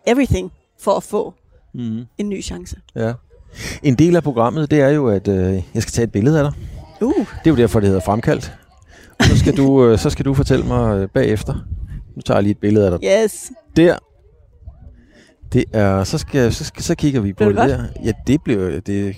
[0.07, 1.35] everything for at få
[1.75, 2.05] Mm-hmm.
[2.19, 2.77] en ny chance.
[2.95, 3.12] Ja.
[3.83, 6.45] En del af programmet, det er jo, at øh, jeg skal tage et billede af
[6.45, 6.53] dig.
[7.03, 8.53] Uh, Det er jo derfor, det hedder fremkaldt.
[9.19, 11.55] Og så skal du, øh, så skal du fortælle mig øh, bagefter.
[12.17, 13.23] Nu tager jeg lige et billede af dig.
[13.25, 13.51] yes.
[13.77, 13.99] Der.
[15.53, 17.85] Det er, så, skal, så, skal, så kigger vi på det, det der.
[18.05, 19.17] Ja, det blev det.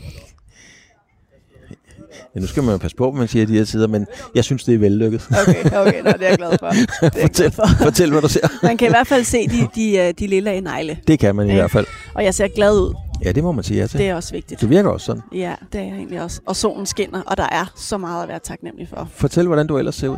[2.34, 4.06] Ja, nu skal man jo passe på, hvad man siger i de her tider, men
[4.34, 5.26] jeg synes, det er vellykket.
[5.48, 6.70] Okay, okay, nå, det er jeg glad for.
[6.74, 7.66] Det er glad Fortæl, for.
[7.84, 8.48] fortæl, hvad du ser.
[8.62, 11.46] Man kan i hvert fald se de, de, øh, de lille negle, Det kan man
[11.46, 11.56] i Ja.
[11.56, 11.86] hvert fald.
[12.14, 12.94] og jeg ser glad ud.
[13.24, 13.98] Ja, det må man sige ja til.
[13.98, 14.60] Det er også vigtigt.
[14.60, 15.22] Du virker også sådan.
[15.34, 16.40] Ja, det er jeg egentlig også.
[16.46, 19.08] Og solen skinner, og der er så meget at være taknemmelig for.
[19.14, 20.16] Fortæl, hvordan du ellers ser ud.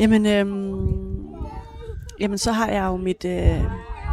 [0.00, 0.76] Jamen, øhm,
[2.20, 3.60] jamen så har jeg jo mit, øh,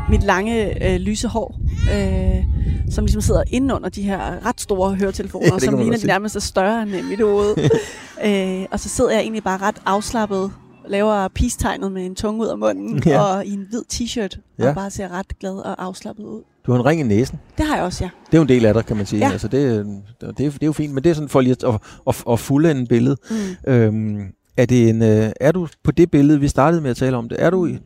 [0.10, 1.60] mit lange øh, lyse hår,
[1.94, 2.44] øh,
[2.92, 6.36] som ligesom sidder inde under de her ret store høretelefoner, Ja, som ligner de nærmest
[6.36, 7.56] er større end mit hoved.
[8.26, 10.52] øh, og så sidder jeg egentlig bare ret afslappet,
[10.88, 13.22] laver peace-tegnet med en tunge ud af munden, Ja.
[13.22, 14.70] og i en hvid t-shirt, Ja.
[14.70, 16.42] og bare ser ret glad og afslappet ud.
[16.66, 17.40] Du har en ring i næsen.
[17.58, 18.10] Det har jeg også, ja.
[18.26, 19.26] Det er jo en del af dig, kan man sige.
[19.26, 19.32] Ja.
[19.32, 19.84] Altså, det, er-
[20.22, 22.24] det, er, det er jo fint, men det er sådan for lige at, at, at,
[22.32, 23.20] at fuldende billedet.
[23.66, 23.72] Mm.
[23.74, 24.18] Øhm,
[24.58, 27.30] er, det en, øh, er du på det billede, vi startede med at tale om
[27.30, 27.78] det, er du i,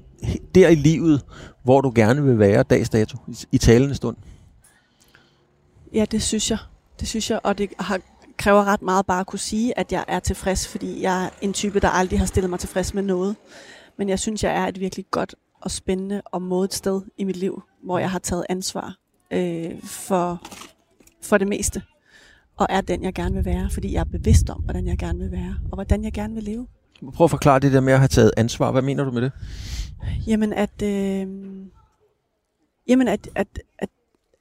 [0.56, 1.22] der i livet,
[1.64, 3.18] hvor du gerne vil være dags dato,
[3.52, 4.18] i, talende stund?
[5.94, 6.58] Ja, det synes jeg.
[7.00, 8.00] Det synes jeg, og det har,
[8.38, 11.54] kræver ret meget bare at kunne sige, at jeg er tilfreds, fordi jeg er en
[11.54, 13.36] type, der aldrig har stillet mig tilfreds med noget.
[13.98, 17.38] Men jeg synes, jeg er et virkelig godt og spændende og modigt sted i mit
[17.38, 18.96] liv, hvor jeg har taget ansvar
[19.32, 20.42] øh, for,
[21.22, 21.82] for det meste.
[22.58, 25.20] Og er den, jeg gerne vil være, fordi jeg er bevidst om, hvordan jeg gerne
[25.20, 26.68] vil være, og hvordan jeg gerne vil leve.
[27.14, 28.72] Prøv at forklare det der med at have taget ansvar.
[28.72, 29.32] Hvad mener du med det?
[30.28, 31.28] Jamen, at, øh,
[32.88, 33.48] jamen at, at,
[33.80, 33.90] at,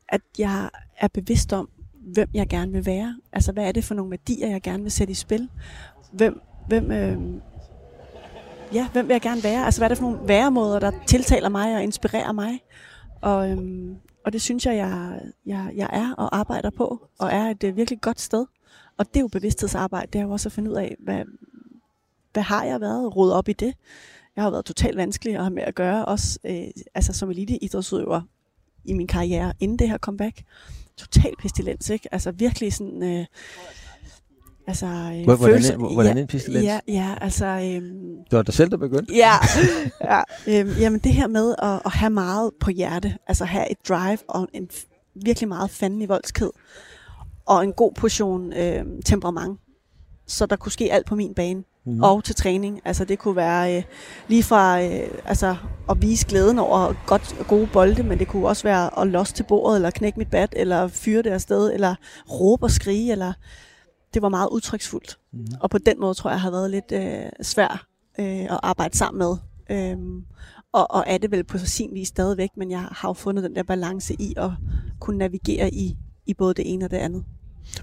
[0.08, 3.16] at jeg er bevidst om, hvem jeg gerne vil være.
[3.32, 5.48] Altså, hvad er det for nogle værdier, jeg gerne vil sætte i spil?
[6.12, 7.18] Hvem, hvem, øh,
[8.74, 9.64] ja, hvem vil jeg gerne være?
[9.64, 12.60] Altså, hvad er det for nogle væremåder, der tiltaler mig og inspirerer mig?
[13.20, 17.50] Og, øhm, og det synes jeg, jeg, jeg, jeg er og arbejder på, og er
[17.50, 18.46] et øh, virkelig godt sted.
[18.96, 21.24] Og det er jo bevidsthedsarbejde, det er jo også at finde ud af, hvad,
[22.32, 23.16] hvad har jeg været?
[23.16, 23.74] Rode op i det.
[24.36, 26.62] Jeg har været totalt vanskelig at have med at gøre, også øh,
[26.94, 28.20] altså som eliteidrætsudøver
[28.84, 30.42] i min karriere inden det her comeback.
[30.96, 32.08] Total pestilens, ikke?
[32.14, 33.02] Altså virkelig sådan...
[33.02, 33.26] Øh,
[34.66, 36.64] altså, øh, Hvor- hvordan en- hvordan ja, en pestilens?
[36.64, 37.46] Ja, ja, altså...
[37.46, 37.82] Øh,
[38.30, 39.14] Det var dig selv, der begyndte.
[39.14, 39.32] Ja,
[40.10, 40.20] ja.
[40.48, 44.18] Øhm, jamen det her med at, at have meget på hjerte, altså have et drive
[44.28, 44.68] og en,
[45.14, 46.50] virkelig meget fanden i voldsked,
[47.46, 49.60] og en god portion øh, temperament,
[50.26, 51.64] så der kunne ske alt på min bane.
[51.84, 52.02] Mm.
[52.02, 52.80] Og til træning.
[52.84, 53.82] Altså det kunne være øh,
[54.28, 55.56] lige fra øh, altså,
[55.90, 59.42] at vise glæden over godt, gode bolde, men det kunne også være at losse til
[59.42, 61.94] bordet, eller knække mit bat, eller fyre det afsted, eller
[62.30, 63.32] råbe og skrige, eller
[64.14, 65.18] det var meget udtryksfuldt.
[65.32, 65.46] Mm.
[65.60, 67.86] Og på den måde tror jeg, har været lidt øh, svær
[68.18, 69.36] øh, at arbejde sammen med.
[69.70, 70.24] Øhm,
[70.72, 73.56] og, og er det vel på sin vis stadigvæk, men jeg har jo fundet den
[73.56, 74.50] der balance i at
[75.00, 77.24] kunne navigere i, i både det ene og det andet.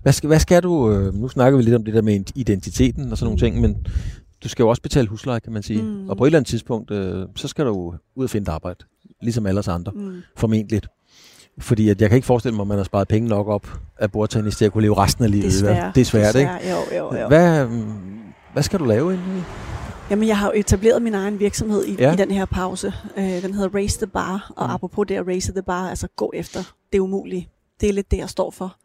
[0.02, 3.12] Hvad skal, hvad skal du, øh, nu snakker vi lidt om det der med identiteten
[3.12, 3.78] og sådan nogle ting, men
[4.44, 5.82] du skal jo også betale husleje, kan man sige.
[5.82, 5.88] Mm.
[5.88, 6.10] Mm.
[6.10, 8.86] Og på et eller andet tidspunkt, øh, så skal du ud og finde et arbejde,
[9.22, 10.02] ligesom alle os andre, mm.
[10.02, 10.22] Mm.
[10.38, 10.82] formentlig.
[11.60, 14.12] Fordi at jeg kan ikke forestille mig, at man har sparet penge nok op af
[14.12, 15.46] bordtennis til at kunne leve resten af livet.
[15.46, 15.92] Desværre.
[15.96, 16.52] Det er svært, ikke?
[16.72, 17.28] Jo, jo, jo.
[17.28, 17.72] Hvad, øh,
[18.54, 19.44] hvad skal du lave egentlig?
[20.10, 22.14] Jamen, jeg har jo etableret min egen virksomhed i, Ja.
[22.14, 22.94] i den her pause.
[23.18, 24.70] Øh, den hedder Raise the Bar, og Mm.
[24.70, 24.74] mm.
[24.74, 26.60] apropos det at raise the bar, altså gå efter
[26.94, 27.50] det umulige.
[27.82, 28.76] Det er lidt det, jeg står for.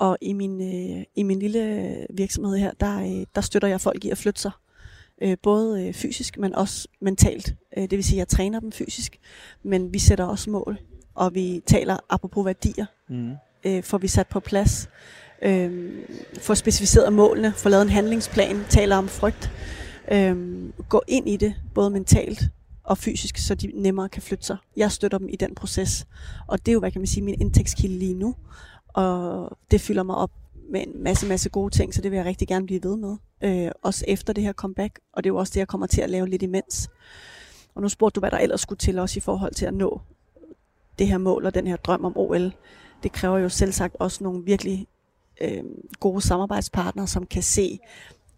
[0.00, 4.04] Og i min, øh, i min lille virksomhed her, der, øh, der støtter jeg folk
[4.04, 4.50] i at flytte sig.
[5.22, 7.54] Øh, både øh, fysisk, men også mentalt.
[7.76, 9.18] Øh, det vil sige, at jeg træner dem fysisk,
[9.62, 10.78] men vi sætter også mål.
[11.14, 13.32] Og vi taler apropos værdier, Mm.
[13.64, 14.88] øh, får vi sat på plads,
[15.42, 15.92] øh,
[16.40, 19.50] får specificeret målene, får lavet en handlingsplan, taler om frygt,
[20.12, 20.36] øh,
[20.88, 22.42] gå ind i det, både mentalt
[22.84, 24.56] og fysisk, så de nemmere kan flytte sig.
[24.76, 26.06] Jeg støtter dem i den proces,
[26.48, 28.34] og det er jo, hvad kan man sige, min indtægtskilde lige nu,
[28.94, 30.30] og det fylder mig op
[30.70, 33.16] med en masse, masse gode ting, så det vil jeg rigtig gerne blive ved med,
[33.40, 36.00] øh, også efter det her comeback, og det er jo også det, jeg kommer til
[36.00, 36.90] at lave lidt imens.
[37.74, 40.00] Og nu spurgte du, hvad der ellers skulle til også i forhold til at nå
[40.98, 42.52] det her mål og den her drøm om OL.
[43.02, 44.86] Det kræver jo selv sagt også nogle virkelig
[45.40, 45.64] øh,
[46.00, 47.78] gode samarbejdspartnere, som kan se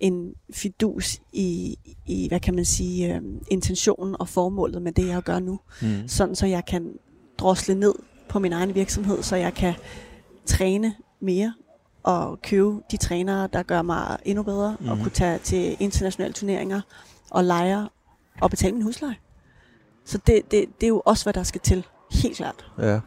[0.00, 5.22] en fidus i, i hvad kan man sige, øh, intentionen og formålet med det, jeg
[5.22, 5.61] gør nu.
[5.82, 6.09] Mm.
[6.09, 6.92] Sådan så jeg kan
[7.38, 7.94] drosle ned
[8.28, 9.74] på min egen virksomhed, så jeg kan
[10.47, 11.55] træne mere
[12.03, 14.88] og købe de trænere, der gør mig endnu bedre, mm.
[14.88, 15.03] og Mhm.
[15.03, 16.80] kunne tage til internationale turneringer
[17.30, 17.88] og lejre
[18.40, 19.14] og betale min husleje.
[20.05, 21.86] Så det, det, det er jo også, hvad der skal til.
[22.12, 22.66] Helt klart.
[22.78, 23.01] Ja.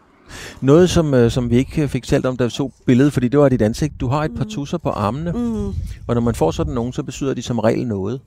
[0.62, 3.40] Noget, som, øh, som vi ikke fik talt om, da vi så billedet, fordi det
[3.40, 3.94] var dit ansigt.
[4.00, 4.50] Du har et par Mm.
[4.50, 5.66] tusser på armene, Mm.
[6.08, 8.22] og når man får sådan nogen, så betyder de som regel noget.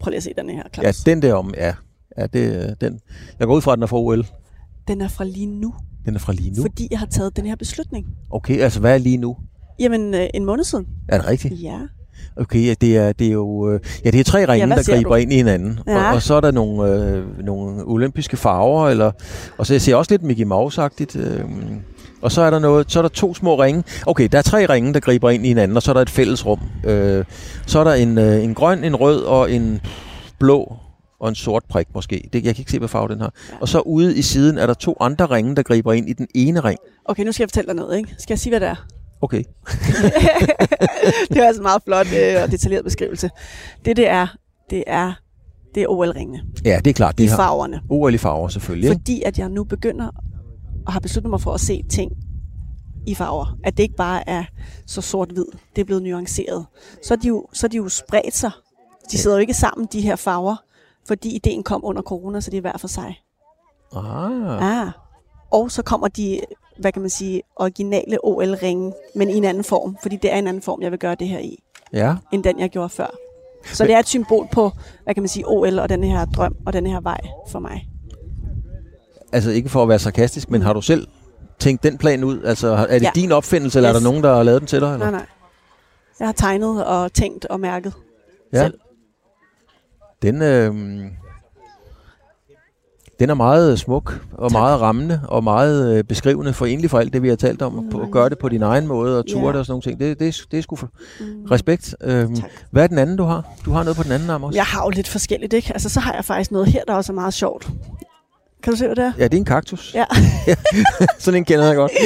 [0.00, 0.84] Prøv lige at se den her, Claus.
[1.06, 1.74] Ja, den der om, ja.
[2.18, 3.00] ja det, øh, den.
[3.38, 4.26] Jeg går ud fra, at den er fra OL.
[4.88, 5.74] Den er fra lige nu,
[6.08, 6.62] Den er fra lige nu.
[6.62, 8.06] fordi jeg har taget den her beslutning.
[8.30, 9.36] Okay, altså hvad er lige nu?
[9.80, 10.86] Jamen, øh, en måned siden.
[11.08, 11.62] Er det rigtigt?
[11.62, 11.78] Ja.
[12.36, 14.94] Okay, ja, det er, det er jo øh, ja, det er tre ringe, hvad der
[14.94, 15.14] griber du?
[15.14, 15.78] ind i hinanden.
[15.86, 16.08] Ja.
[16.08, 19.10] Og, og, så er der nogle, øh, nogle olympiske farver, eller,
[19.58, 21.18] og så jeg ser også lidt Mickey Mouse-agtigt.
[21.18, 21.44] Øh,
[22.22, 23.84] og så er der noget, så er der to små ringe.
[24.06, 26.10] Okay, der er tre ringe, der griber ind i hinanden, og så er der et
[26.10, 26.60] fælles rum.
[26.84, 27.24] Øh,
[27.66, 29.80] så er der en, øh, en grøn, en rød og en
[30.38, 30.76] blå
[31.20, 32.28] og en sort prik måske.
[32.32, 33.34] Det, jeg kan ikke se, hvad farve den har.
[33.50, 33.54] Ja.
[33.60, 36.26] Og så ude i siden er der to andre ringe, der griber ind i den
[36.34, 36.78] ene ring.
[37.04, 38.14] Okay, nu skal jeg fortælle dig noget, ikke?
[38.18, 38.86] Skal jeg sige, hvad det er?
[39.22, 39.42] Okay.
[41.30, 43.30] det er altså en meget flot øh, og detaljeret beskrivelse.
[43.84, 44.26] Det, det er,
[44.70, 45.12] det er,
[45.74, 47.20] det er OL-ringene Ja, det er klart.
[47.20, 47.80] i Det har farverne.
[47.90, 48.90] OL i farver selvfølgelig.
[48.90, 50.08] Fordi at jeg nu begynder
[50.86, 52.12] og har besluttet mig for at se ting
[53.06, 53.56] i farver.
[53.64, 54.44] At det ikke bare er
[54.86, 55.44] så sort-hvid.
[55.76, 56.66] Det er blevet nuanceret.
[57.04, 58.50] Så er de jo, så er de jo spredt sig.
[59.10, 60.56] De sidder jo ikke sammen, de her farver,
[61.08, 63.20] fordi ideen kom under corona, så det er hver for sig.
[63.96, 64.80] Ah.
[64.82, 64.88] Ah.
[65.50, 66.40] Og så kommer de,
[66.78, 69.96] hvad kan man sige, originale OL-ringe, men i en anden form.
[70.02, 71.58] Fordi det er en anden form, jeg vil gøre det her i,
[71.92, 72.16] Ja.
[72.32, 73.06] end den, jeg gjorde før.
[73.72, 74.70] Så det er et symbol på,
[75.04, 77.88] hvad kan man sige, OL og den her drøm og den her vej for mig.
[79.32, 81.06] Altså ikke for at være sarkastisk, men har du selv
[81.58, 82.42] tænkt den plan ud?
[82.42, 83.10] Altså er det Ja.
[83.14, 84.02] din opfindelse, eller er Yes.
[84.02, 84.86] der nogen, der har lavet den til dig?
[84.92, 84.98] Eller?
[84.98, 85.26] Nej, nej.
[86.20, 87.92] Jeg har tegnet og tænkt og mærket
[88.52, 88.62] Ja.
[88.62, 88.78] selv.
[90.22, 90.74] Den, øh,
[93.20, 94.58] den er meget smuk, og Tak.
[94.58, 97.88] meget rammende, og meget øh, beskrivende for egentlig for alt det, vi har talt om.
[97.90, 99.52] På, at gøre det på din egen måde, og ture Ja.
[99.52, 100.00] det og sådan nogle ting.
[100.00, 100.88] Det, det, det er sgu for
[101.20, 101.26] Mm.
[101.50, 101.94] respekt.
[102.04, 102.50] Øhm, Tak.
[102.70, 103.44] hvad er den anden, du har?
[103.64, 104.56] Du har noget på den anden arm også?
[104.56, 105.72] Jeg har jo lidt forskelligt, ikke?
[105.72, 107.68] Altså, så har jeg faktisk noget her, der også er meget sjovt.
[108.62, 109.12] Kan du se, hvad det er?
[109.18, 109.94] Ja, det er en kaktus.
[109.94, 110.04] Ja.
[111.18, 111.92] sådan en kender jeg godt.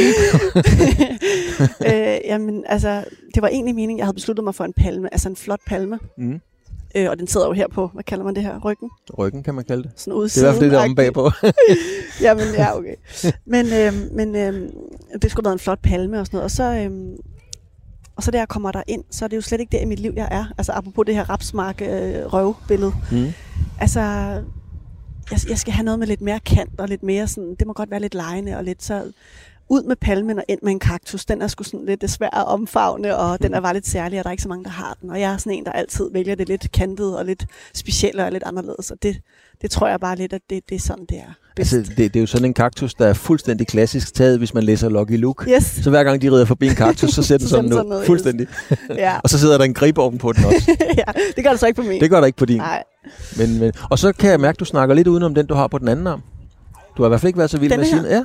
[1.86, 3.04] øh, jamen, altså,
[3.34, 5.98] det var egentlig meningen, jeg havde besluttet mig for en palme, altså en flot palme.
[6.18, 6.40] Mm.
[6.94, 8.90] Øh, og den sidder jo her på, hvad kalder man det her, ryggen?
[9.18, 9.90] Ryggen, kan man kalde det.
[9.96, 11.30] Sådan ude Det er i hvert fald det, der er omme bagpå.
[12.22, 12.94] Jamen, ja, okay.
[13.46, 14.68] Men, øh, men øh,
[15.22, 16.44] det skulle være en flot palme og sådan noget.
[16.44, 16.90] Og så, øh,
[18.16, 19.84] og så da jeg kommer der ind, så er det jo slet ikke der i
[19.84, 20.44] mit liv, jeg er.
[20.58, 21.88] Altså apropos det her rapsmark øh,
[22.32, 22.92] røvbillede.
[23.12, 23.32] mm.
[23.80, 24.00] Altså,
[25.30, 27.72] jeg, jeg skal have noget med lidt mere kant og lidt mere sådan, det må
[27.72, 29.12] godt være lidt lejende og lidt så
[29.72, 31.24] ud med palmen og ind med en kaktus.
[31.24, 34.24] Den er sgu sådan lidt svær at omfavne, og den er bare lidt særlig, og
[34.24, 35.10] der er ikke så mange, der har den.
[35.10, 38.32] Og jeg er sådan en, der altid vælger det lidt kantet og lidt specielt og
[38.32, 38.90] lidt anderledes.
[38.90, 39.16] Og det,
[39.62, 41.32] det tror jeg bare lidt, at det, det er sådan, det er.
[41.56, 41.72] Bedst.
[41.72, 44.64] Altså, det, det er jo sådan en kaktus, der er fuldstændig klassisk taget, hvis man
[44.64, 45.50] læser Lucky Luke.
[45.50, 45.64] Yes.
[45.82, 48.06] Så hver gang de rider forbi en kaktus, så ser den sådan sådan yes.
[48.06, 48.46] Fuldstændig.
[48.96, 49.18] Ja.
[49.22, 50.76] Og så sidder der en grib oven på den også.
[51.06, 52.00] ja, det gør det så ikke på min.
[52.00, 52.56] Det gør der ikke på din.
[52.56, 52.82] Nej.
[53.36, 55.66] Men, men, og så kan jeg mærke, at du snakker lidt udenom den, du har
[55.66, 56.22] på den anden arm.
[56.96, 58.04] Du har i hvert fald ikke været så vild Denne med sin.
[58.04, 58.24] Ja.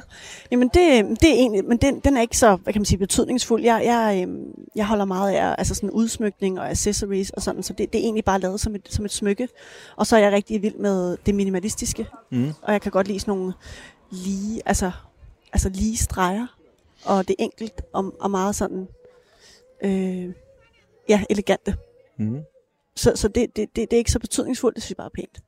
[0.51, 2.97] Jamen det, det er egentlig, men den, den er ikke så, hvad kan man sige,
[2.99, 3.63] betydningsfuld.
[3.63, 7.73] Jeg, jeg, øhm, jeg holder meget af altså sådan udsmykning og accessories og sådan, så
[7.73, 9.47] det, det er egentlig bare lavet som et, som et smykke.
[9.95, 12.53] Og så er jeg rigtig vild med det minimalistiske, Mm.
[12.61, 13.53] og jeg kan godt lide sådan nogle
[14.11, 14.91] lige, altså,
[15.53, 16.47] altså lige streger,
[17.05, 18.87] og det er enkelt og, og meget sådan,
[19.83, 20.25] øh,
[21.09, 21.75] ja, elegante.
[22.19, 22.39] Mm.
[22.95, 25.15] Så, så det, det, det, det er ikke så betydningsfuldt, det synes jeg bare er
[25.15, 25.39] pænt.